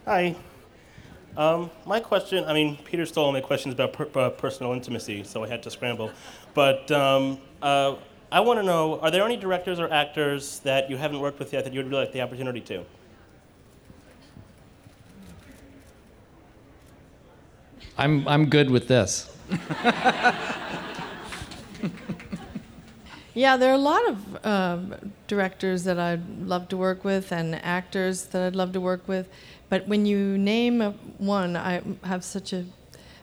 Hi. 0.06 0.38
Um, 1.38 1.69
my 1.86 2.00
question, 2.00 2.43
I 2.45 2.54
mean, 2.54 2.78
Peter 2.84 3.06
stole 3.06 3.26
all 3.26 3.32
my 3.32 3.41
questions 3.41 3.76
about 3.76 3.93
per, 3.93 4.10
uh, 4.19 4.32
personal 4.32 4.73
intimacy, 4.73 5.23
so 5.23 5.43
I 5.43 5.47
had 5.47 5.62
to 5.63 5.69
scramble. 5.69 6.10
But 6.56 6.89
um, 6.91 7.38
uh, 7.62 7.95
I 8.32 8.39
want 8.39 8.60
to 8.60 8.63
know 8.63 9.00
are 9.02 9.12
there 9.12 9.23
any 9.23 9.38
directors 9.38 9.80
or 9.80 9.93
actors 9.93 10.60
that 10.62 10.89
you 10.89 10.97
haven't 10.97 11.19
worked 11.19 11.38
with 11.38 11.54
yet 11.54 11.63
that 11.63 11.73
you 11.73 11.80
would 11.80 11.91
really 11.91 12.06
like 12.06 12.13
the 12.13 12.21
opportunity 12.21 12.62
to? 12.62 12.84
i'm 18.00 18.28
i'm 18.28 18.47
good 18.47 18.69
with 18.69 18.88
this 18.88 19.36
Yeah, 23.38 23.56
there 23.56 23.69
are 23.69 23.76
a 23.76 23.78
lot 23.78 24.02
of 24.10 24.45
um, 24.47 24.95
directors 25.28 25.84
that 25.84 26.00
I'd 26.00 26.28
love 26.39 26.69
to 26.69 26.78
work 26.78 27.04
with 27.04 27.32
and 27.32 27.54
actors 27.63 28.26
that 28.26 28.41
I'd 28.41 28.56
love 28.56 28.71
to 28.73 28.82
work 28.82 29.08
with. 29.08 29.30
But 29.69 29.88
when 29.88 30.08
you 30.08 30.39
name 30.39 30.82
a- 30.82 30.95
one, 31.18 31.56
I 31.56 31.82
have 32.04 32.24
such 32.24 32.54
a 32.54 32.66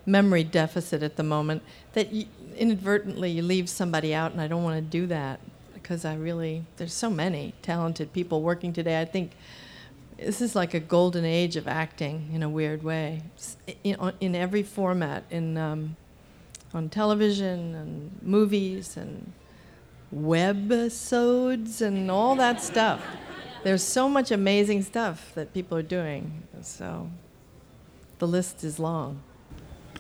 memory 0.07 0.45
deficit 0.45 1.03
at 1.03 1.17
the 1.17 1.23
moment 1.23 1.63
that 1.95 2.13
you, 2.13 2.27
inadvertently 2.57 3.31
you 3.31 3.43
leave 3.43 3.69
somebody 3.69 4.15
out, 4.15 4.33
and 4.33 4.41
I 4.41 4.49
don't 4.49 4.63
want 4.63 4.77
to 4.77 4.83
do 4.83 5.07
that 5.07 5.41
because 5.75 6.05
I 6.05 6.15
really, 6.15 6.65
there's 6.77 6.95
so 6.95 7.11
many 7.11 7.55
talented 7.63 8.13
people 8.13 8.43
working 8.43 8.73
today. 8.73 9.01
I 9.01 9.05
think 9.05 9.33
this 10.19 10.41
is 10.41 10.55
like 10.55 10.75
a 10.75 10.81
golden 10.81 11.25
age 11.25 11.57
of 11.57 11.69
acting 11.69 12.31
in 12.33 12.43
a 12.43 12.49
weird 12.49 12.83
way, 12.83 13.23
in, 13.83 14.13
in 14.21 14.35
every 14.35 14.63
format, 14.63 15.25
in 15.31 15.57
um, 15.57 15.97
on 16.73 16.89
television 16.89 17.75
and 17.75 18.19
movies 18.23 18.97
and 18.97 19.33
webisodes 20.15 21.81
and 21.81 22.11
all 22.11 22.35
that 22.35 22.61
stuff. 22.63 23.01
There's 23.63 23.83
so 23.83 24.09
much 24.09 24.31
amazing 24.31 24.83
stuff 24.83 25.33
that 25.35 25.55
people 25.55 25.79
are 25.79 25.83
doing. 25.83 26.43
So 26.63 27.09
the 28.25 28.31
list 28.31 28.65
is 28.65 28.79
long. 28.79 29.23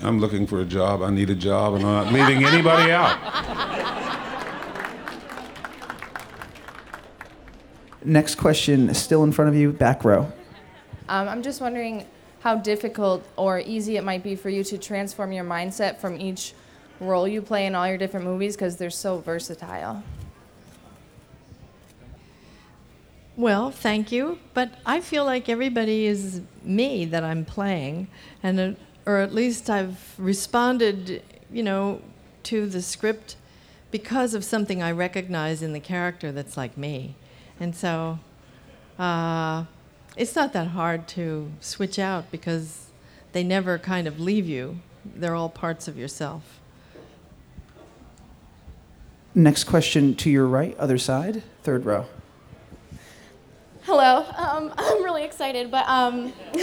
I'm 0.01 0.19
looking 0.19 0.47
for 0.47 0.61
a 0.61 0.65
job. 0.65 1.03
I 1.03 1.11
need 1.11 1.29
a 1.29 1.35
job, 1.35 1.75
and 1.75 1.85
I'm 1.85 2.05
not 2.05 2.13
leaving 2.15 2.43
anybody 2.43 2.91
out. 2.91 3.19
Next 8.03 8.37
question, 8.37 8.89
is 8.89 8.97
still 8.97 9.25
in 9.25 9.33
front 9.33 9.51
of 9.51 9.57
you, 9.57 9.73
back 9.73 10.05
row. 10.05 10.33
Um, 11.11 11.29
I'm 11.29 11.43
just 11.43 11.61
wondering 11.61 12.07
how 12.41 12.57
difficult 12.57 13.23
or 13.37 13.61
easy 13.61 13.99
it 13.99 14.05
might 14.05 14.23
be 14.23 14.37
for 14.37 14.49
you 14.49 14.65
to 14.65 14.79
transform 14.79 15.31
your 15.31 15.45
mindset 15.45 15.99
from 15.99 16.19
each 16.19 16.55
role 17.01 17.29
you 17.29 17.43
play 17.43 17.67
in 17.67 17.75
all 17.75 17.87
your 17.87 17.99
different 17.99 18.25
movies 18.25 18.57
because 18.57 18.79
they're 18.79 18.89
so 18.89 19.19
versatile. 19.19 20.03
Well, 23.37 23.71
thank 23.71 24.11
you, 24.11 24.39
but 24.55 24.71
I 24.87 25.03
feel 25.03 25.27
like 25.27 25.51
everybody 25.51 26.07
is 26.07 26.41
me 26.65 27.05
that 27.07 27.25
I'm 27.25 27.45
playing, 27.45 28.09
and 28.43 28.61
uh, 28.61 28.73
or 29.07 29.19
at 29.19 29.35
least 29.35 29.69
I've 29.69 30.15
responded, 30.19 31.23
you 31.53 31.63
know, 31.63 32.01
to 32.45 32.67
the 32.67 32.83
script 32.83 33.37
because 33.91 34.35
of 34.35 34.45
something 34.45 34.83
I 34.83 34.91
recognize 34.93 35.63
in 35.63 35.73
the 35.73 35.81
character 35.81 36.33
that's 36.33 36.57
like 36.57 36.77
me, 36.77 37.15
and 37.61 37.75
so 37.75 38.19
uh, 38.99 39.65
it's 40.17 40.35
not 40.35 40.53
that 40.53 40.69
hard 40.69 41.09
to 41.09 41.51
switch 41.61 41.99
out 41.99 42.31
because 42.31 42.87
they 43.33 43.45
never 43.45 43.79
kind 43.79 44.07
of 44.07 44.21
leave 44.21 44.49
you. 44.49 44.81
They're 45.05 45.35
all 45.35 45.49
parts 45.49 45.89
of 45.89 45.99
yourself. 45.99 46.61
Next 49.35 49.65
question 49.65 50.15
to 50.17 50.31
your 50.31 50.47
right, 50.47 50.77
other 50.79 50.97
side, 50.97 51.43
third 51.65 51.85
row. 51.85 52.07
Hello. 53.87 54.25
Um, 54.39 54.73
I'm 54.79 55.05
really 55.05 55.25
excited, 55.25 55.71
but 55.71 55.87
um, 55.87 56.33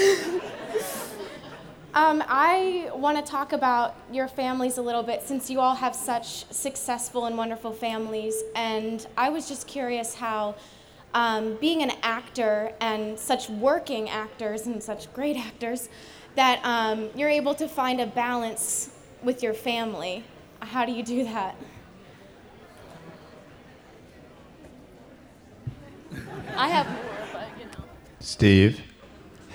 um, 1.93 2.23
I 2.27 2.89
want 2.95 3.23
to 3.23 3.31
talk 3.31 3.53
about 3.53 3.95
your 4.11 4.27
families 4.27 4.79
a 4.79 4.81
little 4.81 5.03
bit 5.03 5.21
since 5.21 5.47
you 5.47 5.59
all 5.59 5.75
have 5.75 5.93
such 5.93 6.51
successful 6.51 7.27
and 7.27 7.37
wonderful 7.37 7.73
families. 7.73 8.41
And 8.55 9.05
I 9.15 9.29
was 9.29 9.47
just 9.47 9.67
curious 9.67 10.15
how 10.15 10.55
um, 11.13 11.57
being 11.61 11.83
an 11.83 11.91
actor 12.01 12.73
and 12.81 13.19
such 13.19 13.51
working 13.51 14.09
actors 14.09 14.65
and 14.65 14.81
such 14.81 15.13
great 15.13 15.37
actors 15.37 15.89
that 16.33 16.59
um, 16.65 17.11
you're 17.15 17.29
able 17.29 17.53
to 17.53 17.67
find 17.67 18.01
a 18.01 18.07
balance 18.07 18.89
with 19.21 19.43
your 19.43 19.53
family. 19.53 20.23
How 20.59 20.87
do 20.87 20.91
you 20.91 21.03
do 21.03 21.23
that? 21.25 21.55
I 26.55 26.69
have 26.69 26.87
more, 26.89 27.03
but 27.33 27.47
you 27.59 27.65
know. 27.65 27.85
Steve, 28.19 28.81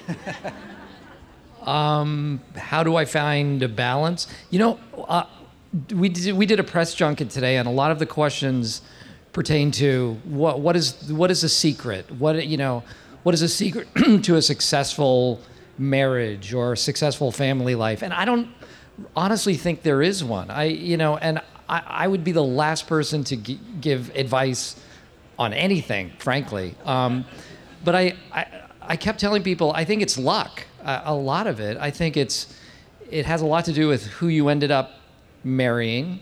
Um, 1.66 2.40
how 2.54 2.84
do 2.84 2.94
I 2.94 3.04
find 3.04 3.60
a 3.62 3.68
balance? 3.68 4.28
You 4.50 4.60
know, 4.60 4.80
uh, 5.08 5.24
we 5.92 6.08
did, 6.08 6.36
we 6.36 6.46
did 6.46 6.60
a 6.60 6.64
press 6.64 6.94
junket 6.94 7.28
today, 7.28 7.56
and 7.56 7.66
a 7.66 7.72
lot 7.72 7.90
of 7.90 7.98
the 7.98 8.06
questions 8.06 8.82
pertain 9.32 9.70
to 9.72 10.18
what 10.24 10.60
what 10.60 10.76
is 10.76 11.12
what 11.12 11.30
is 11.30 11.42
a 11.42 11.48
secret? 11.48 12.10
What 12.12 12.46
you 12.46 12.56
know, 12.56 12.84
what 13.24 13.34
is 13.34 13.42
a 13.42 13.48
secret 13.48 13.88
to 14.22 14.36
a 14.36 14.42
successful 14.42 15.40
marriage 15.76 16.54
or 16.54 16.74
a 16.74 16.76
successful 16.76 17.32
family 17.32 17.74
life? 17.74 18.02
And 18.02 18.14
I 18.14 18.24
don't 18.24 18.48
honestly 19.16 19.56
think 19.56 19.82
there 19.82 20.02
is 20.02 20.22
one. 20.22 20.50
I 20.50 20.64
you 20.64 20.96
know, 20.96 21.16
and 21.16 21.40
I, 21.68 21.82
I 21.84 22.08
would 22.08 22.22
be 22.22 22.30
the 22.30 22.44
last 22.44 22.86
person 22.86 23.24
to 23.24 23.36
gi- 23.36 23.60
give 23.80 24.14
advice 24.14 24.76
on 25.38 25.52
anything, 25.52 26.12
frankly. 26.18 26.74
Um, 26.84 27.24
but 27.84 27.94
I, 27.94 28.14
I, 28.32 28.46
I 28.82 28.96
kept 28.96 29.20
telling 29.20 29.42
people 29.42 29.72
I 29.72 29.84
think 29.84 30.02
it's 30.02 30.18
luck. 30.18 30.64
A 30.84 31.14
lot 31.14 31.48
of 31.48 31.58
it, 31.58 31.76
I 31.78 31.90
think 31.90 32.16
it's, 32.16 32.54
it 33.10 33.26
has 33.26 33.42
a 33.42 33.46
lot 33.46 33.64
to 33.64 33.72
do 33.72 33.88
with 33.88 34.06
who 34.06 34.28
you 34.28 34.48
ended 34.48 34.70
up 34.70 34.92
marrying, 35.42 36.20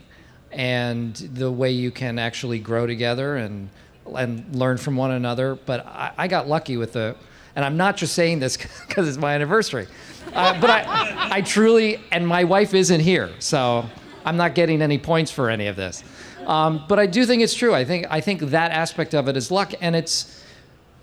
and 0.52 1.14
the 1.14 1.50
way 1.50 1.70
you 1.70 1.90
can 1.90 2.18
actually 2.18 2.58
grow 2.60 2.86
together 2.86 3.36
and 3.36 3.68
and 4.16 4.54
learn 4.54 4.76
from 4.76 4.96
one 4.96 5.10
another. 5.10 5.54
But 5.54 5.86
I, 5.86 6.12
I 6.16 6.28
got 6.28 6.46
lucky 6.48 6.76
with 6.76 6.92
the, 6.92 7.16
and 7.56 7.64
I'm 7.64 7.76
not 7.76 7.96
just 7.96 8.14
saying 8.14 8.38
this 8.38 8.56
because 8.88 9.08
it's 9.08 9.18
my 9.18 9.34
anniversary, 9.34 9.86
uh, 10.32 10.58
but 10.60 10.70
I, 10.70 11.28
I 11.30 11.40
truly, 11.40 12.00
and 12.10 12.26
my 12.26 12.44
wife 12.44 12.74
isn't 12.74 13.00
here, 13.00 13.30
so 13.38 13.86
I'm 14.24 14.36
not 14.36 14.54
getting 14.54 14.82
any 14.82 14.98
points 14.98 15.30
for 15.30 15.50
any 15.50 15.66
of 15.66 15.76
this. 15.76 16.04
Um, 16.46 16.84
but 16.88 16.98
I 16.98 17.06
do 17.06 17.24
think 17.26 17.42
it's 17.42 17.54
true. 17.54 17.74
I 17.74 17.84
think 17.84 18.06
I 18.10 18.20
think 18.20 18.40
that 18.40 18.70
aspect 18.70 19.14
of 19.14 19.28
it 19.28 19.36
is 19.36 19.50
luck, 19.50 19.72
and 19.80 19.96
it's 19.96 20.42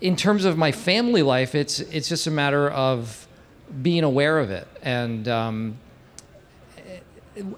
in 0.00 0.16
terms 0.16 0.44
of 0.44 0.56
my 0.56 0.72
family 0.72 1.22
life. 1.22 1.54
It's 1.54 1.80
it's 1.80 2.08
just 2.08 2.26
a 2.26 2.30
matter 2.30 2.70
of 2.70 3.26
being 3.82 4.04
aware 4.04 4.38
of 4.38 4.50
it, 4.50 4.68
and 4.82 5.26
um, 5.28 5.78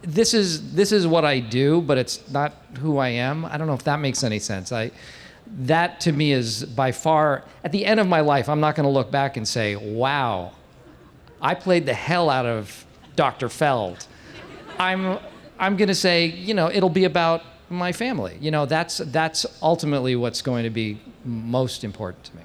this 0.02 0.34
is 0.34 0.74
this 0.74 0.92
is 0.92 1.06
what 1.06 1.24
I 1.24 1.40
do, 1.40 1.80
but 1.80 1.98
it's 1.98 2.28
not 2.30 2.54
who 2.80 2.98
I 2.98 3.08
am. 3.08 3.44
I 3.44 3.56
don't 3.56 3.66
know 3.66 3.74
if 3.74 3.84
that 3.84 4.00
makes 4.00 4.22
any 4.22 4.38
sense. 4.38 4.72
I 4.72 4.90
that 5.46 6.00
to 6.00 6.12
me 6.12 6.32
is 6.32 6.64
by 6.64 6.92
far 6.92 7.44
at 7.62 7.72
the 7.72 7.84
end 7.84 8.00
of 8.00 8.06
my 8.06 8.20
life. 8.20 8.48
I'm 8.48 8.60
not 8.60 8.76
going 8.76 8.84
to 8.84 8.92
look 8.92 9.10
back 9.10 9.36
and 9.36 9.46
say, 9.46 9.76
"Wow, 9.76 10.52
I 11.40 11.54
played 11.54 11.86
the 11.86 11.94
hell 11.94 12.30
out 12.30 12.46
of 12.46 12.84
Dr. 13.16 13.48
Feld." 13.48 14.06
I'm 14.78 15.18
I'm 15.58 15.76
going 15.76 15.88
to 15.88 15.94
say, 15.94 16.26
you 16.26 16.54
know, 16.54 16.70
it'll 16.70 16.88
be 16.88 17.04
about 17.04 17.42
my 17.74 17.92
family. 17.92 18.36
You 18.40 18.50
know, 18.50 18.66
that's 18.66 18.98
that's 18.98 19.46
ultimately 19.62 20.16
what's 20.16 20.42
going 20.42 20.64
to 20.64 20.70
be 20.70 21.00
most 21.24 21.84
important 21.84 22.24
to 22.24 22.36
me. 22.36 22.42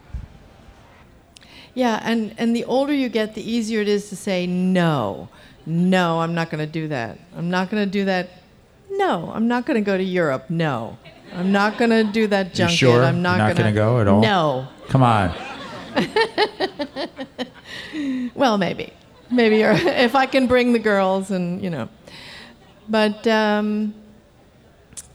Yeah, 1.73 2.01
and, 2.03 2.33
and 2.37 2.55
the 2.55 2.65
older 2.65 2.93
you 2.93 3.09
get, 3.09 3.35
the 3.35 3.49
easier 3.49 3.81
it 3.81 3.87
is 3.87 4.09
to 4.09 4.15
say 4.15 4.47
no. 4.47 5.29
No, 5.65 6.19
I'm 6.19 6.33
not 6.33 6.49
going 6.49 6.65
to 6.65 6.71
do 6.71 6.87
that. 6.87 7.19
I'm 7.35 7.49
not 7.49 7.69
going 7.69 7.85
to 7.85 7.89
do 7.89 8.05
that. 8.05 8.29
No, 8.89 9.31
I'm 9.33 9.47
not 9.47 9.65
going 9.65 9.81
to 9.81 9.85
go 9.85 9.97
to 9.97 10.03
Europe. 10.03 10.49
No. 10.49 10.97
I'm 11.31 11.51
not 11.51 11.77
going 11.77 11.91
to 11.91 12.03
do 12.03 12.27
that 12.27 12.47
You 12.47 12.55
junket. 12.55 12.77
sure? 12.77 13.03
I'm 13.03 13.21
not, 13.21 13.37
not 13.37 13.55
going 13.55 13.57
gonna 13.57 13.71
go 13.71 14.01
at 14.01 14.07
all? 14.07 14.19
No. 14.19 14.67
Come 14.87 15.03
on. 15.03 15.35
well, 18.35 18.57
maybe. 18.57 18.91
Maybe 19.31 19.63
or 19.63 19.71
if 19.71 20.15
I 20.15 20.25
can 20.25 20.47
bring 20.47 20.73
the 20.73 20.79
girls 20.79 21.29
and, 21.29 21.63
you 21.63 21.69
know. 21.69 21.87
But 22.89 23.27
um, 23.27 23.93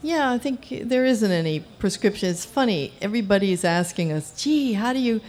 yeah, 0.04 0.30
I 0.30 0.38
think 0.38 0.68
there 0.84 1.04
isn't 1.04 1.30
any 1.32 1.60
prescription. 1.80 2.28
It's 2.28 2.44
funny. 2.44 2.92
Everybody's 3.00 3.64
asking 3.64 4.12
us, 4.12 4.32
gee, 4.40 4.74
how 4.74 4.92
do 4.92 4.98
you, 5.00 5.20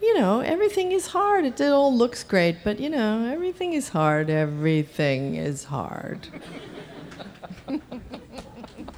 you 0.00 0.16
know, 0.18 0.40
everything 0.40 0.92
is 0.92 1.08
hard. 1.08 1.44
It 1.44 1.60
all 1.60 1.92
looks 1.94 2.22
great, 2.24 2.58
but, 2.64 2.78
you 2.80 2.88
know, 2.88 3.26
everything 3.30 3.72
is 3.74 3.88
hard. 3.90 4.30
Everything 4.30 5.34
is 5.34 5.64
hard. 5.64 6.28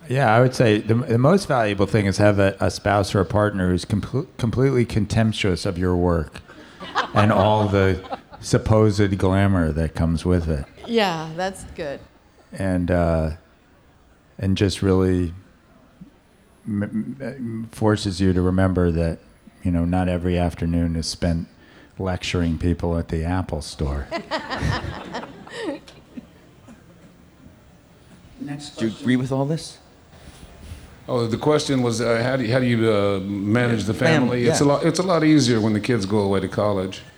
Yeah, 0.08 0.34
I 0.34 0.40
would 0.42 0.54
say 0.54 0.80
the, 0.80 0.94
the 0.94 1.16
most 1.16 1.46
valuable 1.48 1.86
thing 1.86 2.04
is 2.06 2.18
have 2.18 2.38
a, 2.38 2.54
a 2.60 2.70
spouse 2.70 3.14
or 3.14 3.20
a 3.20 3.24
partner 3.24 3.70
who's 3.70 3.84
compl- 3.86 4.26
completely 4.36 4.84
contemptuous 4.84 5.64
of 5.64 5.78
your 5.78 5.96
work 5.96 6.40
and 7.14 7.32
all 7.32 7.68
the 7.68 8.02
supposed 8.40 9.16
glamour 9.16 9.72
that 9.72 9.94
comes 9.94 10.24
with 10.26 10.50
it, 10.50 10.66
Yeah, 10.86 11.30
that's 11.36 11.64
good. 11.76 12.00
and 12.52 12.90
uh, 12.90 13.30
and 14.42 14.57
just 14.57 14.83
really 14.83 15.33
m- 16.66 17.16
m- 17.22 17.68
forces 17.72 18.20
you 18.20 18.35
to 18.35 18.42
remember 18.42 18.90
that 18.90 19.20
you 19.62 19.70
know 19.70 19.85
not 19.87 20.09
every 20.09 20.37
afternoon 20.37 20.96
is 20.96 21.07
spent 21.07 21.46
lecturing 21.98 22.59
people 22.59 22.98
at 22.98 23.09
the 23.09 23.24
Apple 23.24 23.62
store. 23.62 24.09
Next 28.40 28.76
Do 28.76 28.87
you 28.88 28.92
agree 29.00 29.16
with 29.16 29.31
all 29.31 29.46
this? 29.46 29.78
Oh, 31.09 31.26
the 31.28 31.37
question 31.37 31.83
was 31.83 32.00
uh, 32.00 32.20
how 32.22 32.37
do 32.37 32.44
you, 32.44 32.52
how 32.52 32.59
do 32.59 32.66
you 32.66 32.90
uh, 32.92 33.20
manage 33.20 33.85
the 33.85 33.94
family? 33.94 34.44
Family, 34.44 34.46
It's 34.46 34.61
a 34.61 34.64
lot. 34.64 34.85
It's 34.85 34.98
a 34.98 35.02
lot 35.05 35.22
easier 35.22 35.61
when 35.61 35.72
the 35.74 35.81
kids 35.81 36.07
go 36.07 36.18
away 36.18 36.40
to 36.40 36.48
college. 36.48 37.02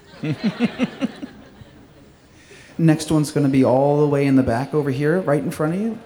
Next 2.76 3.10
one's 3.10 3.30
going 3.30 3.46
to 3.46 3.50
be 3.52 3.64
all 3.64 4.00
the 4.00 4.08
way 4.08 4.26
in 4.26 4.36
the 4.36 4.42
back 4.42 4.74
over 4.74 4.90
here, 4.90 5.20
right 5.20 5.42
in 5.42 5.50
front 5.50 5.74
of 5.74 5.80
you. 5.80 5.98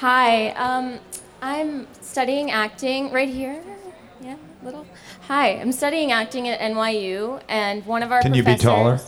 Totally. 0.00 0.14
Hi, 0.14 0.48
um, 0.52 0.98
I'm 1.42 1.86
studying 2.00 2.50
acting 2.50 3.12
right 3.12 3.28
here. 3.28 3.62
Yeah, 4.22 4.36
little. 4.62 4.86
Hi, 5.26 5.50
I'm 5.60 5.72
studying 5.72 6.10
acting 6.10 6.48
at 6.48 6.58
NYU, 6.58 7.42
and 7.50 7.84
one 7.84 8.02
of 8.02 8.10
our 8.10 8.22
Can 8.22 8.32
you 8.32 8.42
be 8.42 8.56
taller? 8.56 8.98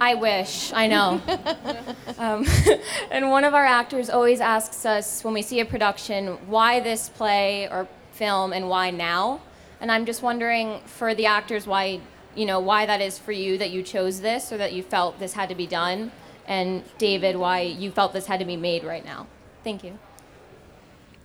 I 0.00 0.14
wish, 0.14 0.72
I 0.72 0.88
know. 0.88 1.22
um, 2.18 2.44
and 3.12 3.30
one 3.30 3.44
of 3.44 3.54
our 3.54 3.64
actors 3.64 4.10
always 4.10 4.40
asks 4.40 4.84
us 4.84 5.22
when 5.22 5.34
we 5.34 5.42
see 5.42 5.60
a 5.60 5.64
production, 5.64 6.36
why 6.48 6.80
this 6.80 7.08
play 7.08 7.68
or 7.68 7.86
film 8.10 8.52
and 8.52 8.68
why 8.68 8.90
now? 8.90 9.42
And 9.80 9.92
I'm 9.92 10.04
just 10.04 10.20
wondering 10.20 10.80
for 10.84 11.14
the 11.14 11.26
actors 11.26 11.68
why, 11.68 12.00
you 12.34 12.44
know, 12.44 12.58
why 12.58 12.86
that 12.86 13.00
is 13.00 13.20
for 13.20 13.30
you 13.30 13.56
that 13.58 13.70
you 13.70 13.84
chose 13.84 14.20
this 14.20 14.50
or 14.50 14.56
that 14.56 14.72
you 14.72 14.82
felt 14.82 15.20
this 15.20 15.34
had 15.34 15.48
to 15.50 15.54
be 15.54 15.68
done. 15.68 16.10
And 16.48 16.82
David, 16.98 17.36
why 17.36 17.60
you 17.60 17.92
felt 17.92 18.12
this 18.12 18.26
had 18.26 18.40
to 18.40 18.44
be 18.44 18.56
made 18.56 18.82
right 18.82 19.04
now. 19.04 19.28
Thank 19.62 19.84
you. 19.84 19.96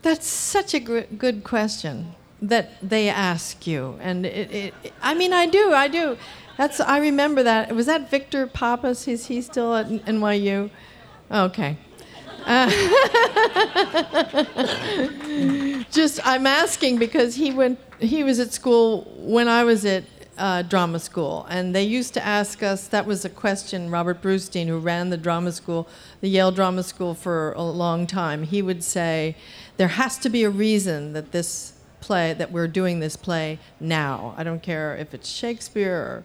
That's 0.05 0.27
such 0.27 0.75
a 0.75 0.79
good 0.79 1.43
question 1.43 2.13
that 2.39 2.73
they 2.87 3.09
ask 3.09 3.65
you, 3.65 3.97
and 3.99 4.23
it, 4.23 4.53
it, 4.53 4.73
I 5.01 5.15
mean, 5.15 5.33
I 5.33 5.47
do, 5.47 5.73
I 5.73 5.87
do. 5.87 6.15
That's 6.57 6.79
I 6.79 6.99
remember 6.99 7.41
that. 7.41 7.73
Was 7.73 7.87
that 7.87 8.11
Victor 8.11 8.45
Pappas? 8.45 9.07
Is 9.07 9.25
he 9.25 9.41
still 9.41 9.73
at 9.73 9.87
NYU? 9.87 10.69
Okay. 11.31 11.77
Uh, 12.45 12.69
just 15.91 16.19
I'm 16.23 16.45
asking 16.45 16.99
because 16.99 17.33
he 17.33 17.49
went. 17.49 17.79
He 17.97 18.23
was 18.23 18.39
at 18.39 18.53
school 18.53 19.11
when 19.17 19.47
I 19.47 19.63
was 19.63 19.85
at 19.85 20.03
uh, 20.37 20.61
drama 20.61 20.99
school, 20.99 21.47
and 21.49 21.73
they 21.73 21.83
used 21.83 22.13
to 22.13 22.23
ask 22.23 22.61
us. 22.61 22.87
That 22.89 23.05
was 23.05 23.25
a 23.25 23.29
question. 23.29 23.89
Robert 23.89 24.21
Brustein, 24.21 24.67
who 24.67 24.77
ran 24.77 25.09
the 25.09 25.17
drama 25.17 25.51
school, 25.51 25.87
the 26.21 26.29
Yale 26.29 26.51
Drama 26.51 26.83
School 26.83 27.15
for 27.15 27.53
a 27.53 27.63
long 27.63 28.05
time, 28.05 28.43
he 28.43 28.61
would 28.61 28.83
say, 28.83 29.35
"There 29.77 29.89
has 29.89 30.17
to 30.19 30.29
be 30.29 30.43
a 30.43 30.49
reason 30.49 31.13
that 31.13 31.31
this 31.31 31.73
play 32.01 32.33
that 32.33 32.51
we're 32.51 32.67
doing 32.67 32.99
this 32.99 33.15
play 33.15 33.59
now. 33.79 34.35
I 34.38 34.43
don't 34.43 34.61
care 34.61 34.95
if 34.95 35.13
it's 35.13 35.29
Shakespeare 35.29 35.95
or." 35.95 36.23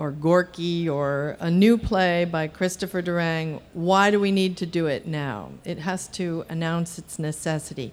or 0.00 0.10
Gorky 0.10 0.88
or 0.88 1.36
a 1.40 1.50
new 1.50 1.76
play 1.76 2.24
by 2.24 2.48
Christopher 2.48 3.02
Durang, 3.02 3.60
why 3.74 4.10
do 4.10 4.18
we 4.18 4.32
need 4.32 4.56
to 4.56 4.64
do 4.64 4.86
it 4.86 5.06
now? 5.06 5.50
It 5.62 5.80
has 5.80 6.08
to 6.08 6.46
announce 6.48 6.98
its 6.98 7.18
necessity 7.18 7.92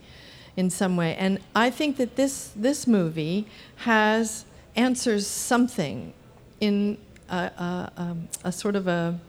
in 0.56 0.69
some 0.69 0.95
way. 0.95 1.15
And 1.15 1.39
I 1.54 1.69
think 1.69 1.97
that 1.97 2.15
this, 2.15 2.54
this 2.56 2.88
movie 2.88 3.45
has 3.78 4.45
answers 4.78 5.28
something 5.28 6.13
in 6.62 6.97
a, 7.30 7.36
a, 7.36 7.91
um, 7.97 8.30
a 8.45 8.54
sort 8.54 8.78
of 8.78 8.88
a 8.88 9.19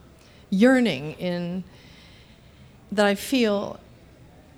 yearning 0.49 1.15
in 1.15 1.65
that 2.93 3.07
I 3.07 3.17
feel 3.17 3.81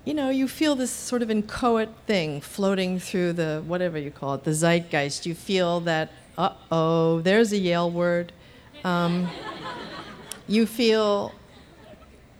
you 0.03 0.13
know, 0.13 0.29
you 0.29 0.47
feel 0.47 0.75
this 0.75 0.91
sort 0.91 1.21
of 1.21 1.29
inchoate 1.29 1.89
thing 2.07 2.41
floating 2.41 2.99
through 2.99 3.33
the 3.33 3.63
whatever 3.67 3.97
you 3.97 4.09
call 4.09 4.33
it, 4.33 4.43
the 4.43 4.53
zeitgeist. 4.53 5.25
You 5.25 5.35
feel 5.35 5.79
that, 5.81 6.11
uh 6.37 6.53
oh, 6.71 7.21
there's 7.21 7.51
a 7.51 7.57
Yale 7.57 7.91
word. 7.91 8.31
Um, 8.83 9.29
you 10.47 10.65
feel 10.65 11.33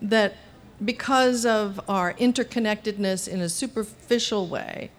that 0.01 0.35
because 0.83 1.45
of 1.45 1.79
our 1.87 2.13
interconnectedness 2.15 3.27
in 3.27 3.41
a 3.41 3.49
superficial 3.49 4.47
way, 4.47 4.89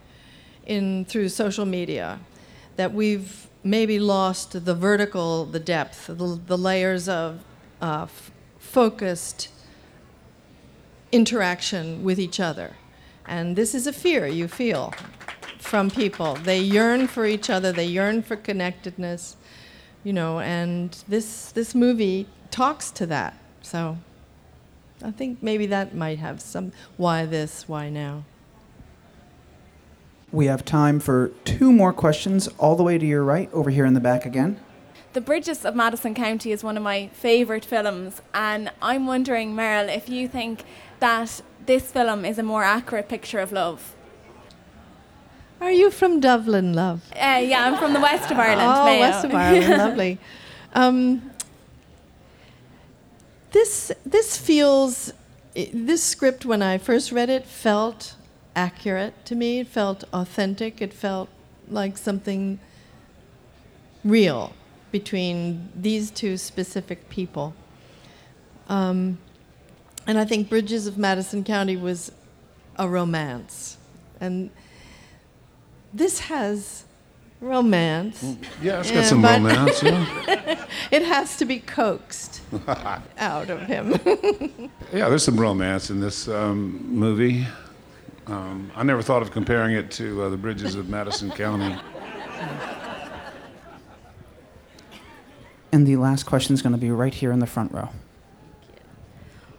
in 0.65 1.05
through 1.05 1.29
social 1.29 1.67
media, 1.67 2.21
that 2.77 2.93
we've 2.93 3.49
maybe 3.65 3.99
lost 3.99 4.65
the 4.65 4.75
vertical, 4.75 5.45
the 5.45 5.59
depth, 5.59 6.07
the, 6.07 6.41
the 6.47 6.57
layers 6.57 7.09
of 7.09 7.43
uh, 7.81 8.07
focused 8.61 9.49
interaction 11.13 12.03
with 12.03 12.19
each 12.19 12.41
other. 12.41 12.75
And 13.27 13.55
this 13.55 13.75
is 13.75 13.87
a 13.87 13.93
fear 13.93 14.27
you 14.27 14.49
feel 14.49 14.93
from 15.59 15.91
people. 15.91 16.35
They 16.35 16.59
yearn 16.59 17.07
for 17.07 17.25
each 17.25 17.49
other, 17.49 17.71
they 17.71 17.87
yearn 17.87 18.23
for 18.23 18.37
connectedness, 18.37 19.37
you 20.03 20.13
know, 20.13 20.41
and 20.41 20.91
this 21.07 21.53
this 21.53 21.75
movie 21.75 22.27
talks 22.51 22.91
to 22.93 23.07
that. 23.07 23.39
So 23.63 23.99
I 25.03 25.11
think 25.11 25.43
maybe 25.43 25.67
that 25.67 25.95
might 25.95 26.19
have 26.19 26.41
some 26.41 26.73
why 26.97 27.27
this, 27.27 27.69
why 27.69 27.89
now. 27.89 28.25
We 30.33 30.47
have 30.47 30.65
time 30.65 30.99
for 30.99 31.29
two 31.45 31.73
more 31.73 31.93
questions, 31.93 32.49
all 32.59 32.75
the 32.75 32.83
way 32.83 32.97
to 32.97 33.05
your 33.05 33.23
right, 33.23 33.53
over 33.53 33.69
here 33.69 33.85
in 33.85 33.93
the 33.93 34.01
back 34.01 34.25
again. 34.25 34.59
The 35.13 35.21
Bridges 35.21 35.67
of 35.67 35.77
Madison 35.77 36.15
County 36.15 36.53
is 36.53 36.65
one 36.65 36.79
of 36.79 36.83
my 36.83 37.09
favourite 37.09 37.67
films, 37.67 38.23
and 38.33 38.71
I'm 38.81 39.07
wondering, 39.07 39.55
Meryl, 39.55 39.95
if 39.95 40.09
you 40.09 40.27
think 40.27 40.65
that 41.03 41.43
this 41.67 41.91
film 41.91 42.25
is 42.25 42.39
a 42.39 42.45
more 42.45 42.63
accurate 42.63 43.09
picture 43.09 43.41
of 43.41 43.51
love. 43.51 43.95
Are 45.61 45.73
you 45.73 45.91
from 45.91 46.21
Dublin, 46.21 46.75
love? 46.75 47.03
Uh, 47.13 47.43
yeah, 47.45 47.67
I'm 47.67 47.77
from 47.77 47.93
the 47.93 48.01
west 48.01 48.31
of 48.31 48.39
Ireland. 48.39 48.73
Oh, 48.73 48.85
Mayo. 48.85 49.01
west 49.01 49.25
of 49.25 49.35
Ireland, 49.35 49.79
lovely. 49.87 50.19
Um, 50.75 51.31
this 53.51 53.93
this 54.07 54.37
feels 54.37 55.13
this 55.55 56.03
script 56.03 56.47
when 56.47 56.63
I 56.63 56.79
first 56.79 57.13
read 57.13 57.29
it 57.29 57.47
felt 57.47 58.15
accurate 58.55 59.15
to 59.27 59.35
me. 59.35 59.61
It 59.61 59.69
felt 59.69 60.05
authentic. 60.13 60.81
It 60.81 60.93
felt 60.93 61.29
like 61.69 61.99
something 61.99 62.61
real 64.05 64.53
between 64.93 65.69
these 65.75 66.11
two 66.11 66.37
specific 66.37 67.09
people. 67.09 67.55
Um, 68.69 69.19
And 70.07 70.19
I 70.19 70.25
think 70.25 70.49
Bridges 70.49 70.87
of 70.87 70.99
Madison 70.99 71.45
County 71.45 71.77
was 71.77 72.11
a 72.77 72.89
romance. 72.89 73.77
And 74.21 74.51
this 75.93 76.21
has 76.21 76.85
romance. 77.41 78.37
Yeah, 78.63 78.81
it's 78.81 78.91
got 78.91 79.05
some 79.05 79.23
but 79.23 79.41
romance, 79.41 79.83
yeah. 79.83 80.67
it 80.91 81.03
has 81.03 81.37
to 81.39 81.45
be 81.45 81.59
coaxed 81.59 82.41
out 83.19 83.51
of 83.51 83.63
him. 83.63 84.71
Yeah, 84.93 85.09
there's 85.09 85.25
some 85.25 85.41
romance 85.41 85.89
in 85.89 86.01
this 86.01 86.29
um, 86.29 86.85
movie. 86.87 87.47
Um, 88.27 88.71
I 88.77 88.83
never 88.83 89.01
thought 89.01 89.23
of 89.23 89.31
comparing 89.31 89.75
it 89.75 89.91
to 89.93 90.25
uh, 90.25 90.29
the 90.29 90.37
bridges 90.37 90.75
of 90.75 90.91
Madison 90.91 91.31
County. 91.31 91.81
And 95.73 95.87
the 95.87 95.97
last 95.97 96.25
question 96.25 96.53
is 96.53 96.61
going 96.61 96.75
to 96.75 96.79
be 96.79 96.91
right 96.91 97.15
here 97.15 97.33
in 97.33 97.39
the 97.39 97.47
front 97.47 97.73
row. 97.73 97.89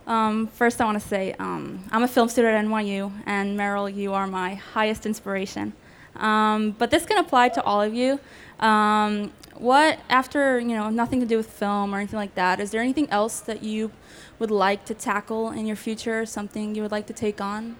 Um, 0.05 0.47
first, 0.47 0.81
I 0.81 0.85
want 0.85 1.01
to 1.01 1.07
say 1.07 1.33
um, 1.39 1.83
I'm 1.91 2.03
a 2.03 2.07
film 2.07 2.27
student 2.27 2.55
at 2.55 2.65
NYU, 2.65 3.11
and 3.25 3.57
Meryl, 3.57 3.93
you 3.93 4.13
are 4.13 4.27
my 4.27 4.55
highest 4.55 5.05
inspiration. 5.05 5.73
Um, 6.15 6.71
but 6.71 6.91
this 6.91 7.05
can 7.05 7.17
apply 7.17 7.49
to 7.49 7.63
all 7.63 7.81
of 7.81 7.93
you. 7.93 8.19
Um, 8.59 9.31
what, 9.55 9.99
after 10.09 10.59
you 10.59 10.75
know, 10.75 10.89
nothing 10.89 11.19
to 11.21 11.25
do 11.25 11.37
with 11.37 11.49
film 11.49 11.93
or 11.93 11.99
anything 11.99 12.17
like 12.17 12.35
that, 12.35 12.59
is 12.59 12.71
there 12.71 12.81
anything 12.81 13.09
else 13.09 13.39
that 13.41 13.63
you 13.63 13.91
would 14.39 14.51
like 14.51 14.85
to 14.85 14.93
tackle 14.93 15.51
in 15.51 15.65
your 15.65 15.75
future? 15.75 16.25
Something 16.25 16.75
you 16.75 16.81
would 16.81 16.91
like 16.91 17.07
to 17.07 17.13
take 17.13 17.39
on? 17.39 17.77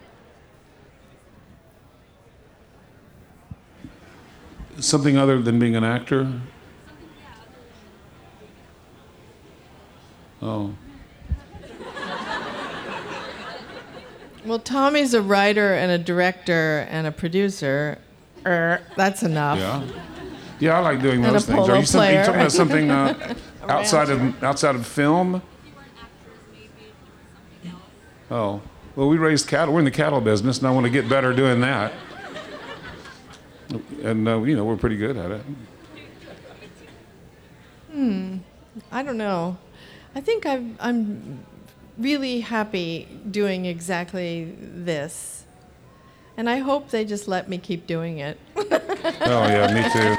Something 4.80 5.18
other 5.18 5.40
than 5.40 5.60
being 5.60 5.76
an 5.76 5.84
actor? 5.84 6.42
Oh. 10.42 10.74
Well, 14.46 14.60
Tommy's 14.60 15.14
a 15.14 15.22
writer 15.22 15.74
and 15.74 15.92
a 15.92 15.98
director 15.98 16.88
and 16.90 17.08
a 17.08 17.12
producer. 17.12 17.98
Er, 18.46 18.82
that's 18.96 19.24
enough. 19.24 19.60
Yeah. 19.60 19.88
Yeah, 20.60 20.78
I 20.78 20.80
like 20.80 21.02
doing 21.02 21.26
And 21.26 21.36
those 21.36 21.44
a 21.44 21.54
things. 21.54 21.60
Are 21.60 21.62
polo 21.66 21.74
you, 21.74 21.80
you 21.82 21.86
talking 21.86 22.00
player. 22.00 22.32
about 22.32 22.52
something 22.52 22.92
uh, 22.92 23.36
outside 23.68 24.10
of 24.10 24.44
outside 24.44 24.76
of 24.76 24.86
film? 24.86 25.42
Oh, 28.32 28.62
well, 28.96 29.10
we 29.10 29.18
raised 29.18 29.48
cattle. 29.48 29.74
We're 29.74 29.80
in 29.80 29.86
the 29.86 29.92
cattle 29.92 30.22
business, 30.22 30.60
and 30.60 30.68
I 30.68 30.72
want 30.72 30.86
to 30.86 30.90
get 30.90 31.10
better 31.10 31.34
doing 31.34 31.62
that. 31.62 31.94
And 34.04 34.28
uh, 34.28 34.42
you 34.42 34.56
know, 34.56 34.66
we're 34.66 34.78
pretty 34.78 34.98
good 34.98 35.18
at 35.18 35.32
it. 35.32 35.42
Hmm. 37.92 38.38
I 38.92 39.04
don't 39.04 39.18
know. 39.18 39.58
I 40.16 40.22
think 40.22 40.46
I'm, 40.46 40.78
I'm 40.80 41.46
really 41.98 42.42
happy 42.42 43.08
doing 43.30 43.66
exactly 43.66 44.56
this. 44.60 45.44
And 46.36 46.50
I 46.50 46.58
hope 46.58 46.90
they 46.90 47.06
just 47.06 47.28
let 47.28 47.48
me 47.48 47.58
keep 47.58 47.88
doing 47.88 48.20
it. 48.20 48.40
Oh 49.26 49.46
yeah, 49.48 49.74
me 49.74 49.84
too. 49.92 50.16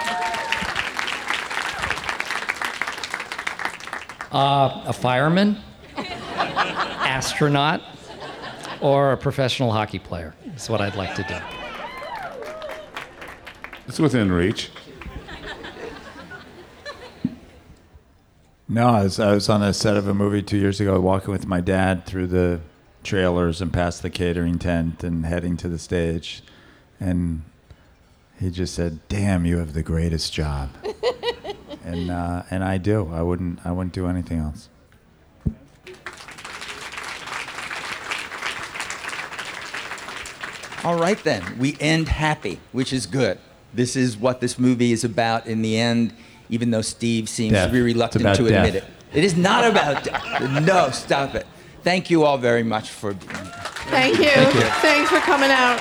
Uh, 4.31 4.83
a 4.87 4.93
fireman, 4.93 5.57
astronaut, 5.97 7.81
or 8.83 9.13
a 9.13 9.17
professional 9.17 9.73
hockey 9.73 9.99
player 9.99 10.35
is 10.55 10.69
what 10.69 10.81
I'd 10.83 10.97
like 10.97 11.15
to 11.15 11.23
do. 11.23 11.37
It's 13.87 13.99
within 13.99 14.31
reach. 14.33 14.71
No, 18.75 18.89
I 18.89 19.05
was, 19.05 19.21
I 19.21 19.33
was 19.33 19.49
on 19.49 19.63
a 19.63 19.73
set 19.73 19.97
of 19.97 20.09
a 20.09 20.15
movie 20.15 20.43
two 20.43 20.57
years 20.57 20.81
ago, 20.81 21.01
walking 21.01 21.31
with 21.31 21.47
my 21.47 21.61
dad 21.61 22.07
through 22.07 22.27
the 22.27 22.61
trailers 23.05 23.61
and 23.61 23.73
past 23.73 24.03
the 24.03 24.11
catering 24.11 24.59
tent 24.59 25.05
and 25.05 25.25
heading 25.25 25.57
to 25.59 25.69
the 25.69 25.79
stage. 25.79 26.43
And 26.99 27.43
he 28.41 28.51
just 28.51 28.75
said, 28.75 28.99
Damn, 29.09 29.47
you 29.47 29.59
have 29.59 29.75
the 29.75 29.85
greatest 29.85 30.33
job. 30.33 30.71
and, 31.85 32.11
uh, 32.11 32.43
and 32.51 32.65
I 32.65 32.79
do. 32.79 33.13
I 33.15 33.23
wouldn't, 33.23 33.65
I 33.65 33.71
wouldn't 33.71 33.95
do 33.95 34.09
anything 34.09 34.41
else. 34.41 34.69
All 40.83 40.99
right, 40.99 41.23
then. 41.23 41.61
We 41.61 41.77
end 41.79 42.09
happy, 42.09 42.59
which 42.73 42.93
is 42.93 43.07
good. 43.07 43.39
This 43.73 43.95
is 43.95 44.17
what 44.17 44.41
this 44.41 44.59
movie 44.59 44.91
is 44.91 45.05
about 45.05 45.47
in 45.47 45.63
the 45.63 45.79
end, 45.79 46.13
even 46.51 46.71
though 46.71 46.83
Steve 46.83 47.29
seems 47.29 47.53
Death. 47.53 47.69
to 47.69 47.73
be 47.73 47.81
reluctant 47.81 48.23
about 48.23 48.37
to 48.37 48.49
death. 48.49 48.67
admit 48.67 48.83
it. 48.83 48.89
It 49.13 49.25
is 49.25 49.37
not 49.37 49.65
about 49.71 50.05
death. 50.05 50.63
No, 50.63 50.91
stop 50.91 51.35
it. 51.35 51.47
Thank 51.83 52.11
you 52.11 52.25
all 52.25 52.39
very 52.39 52.63
much 52.63 52.91
for. 52.91 53.15
Thank 53.15 54.19
you. 54.19 54.25
Thank 54.25 54.55
you. 54.55 54.61
Thanks 54.61 55.11
for 55.11 55.19
coming 55.21 55.51
out. 55.51 55.79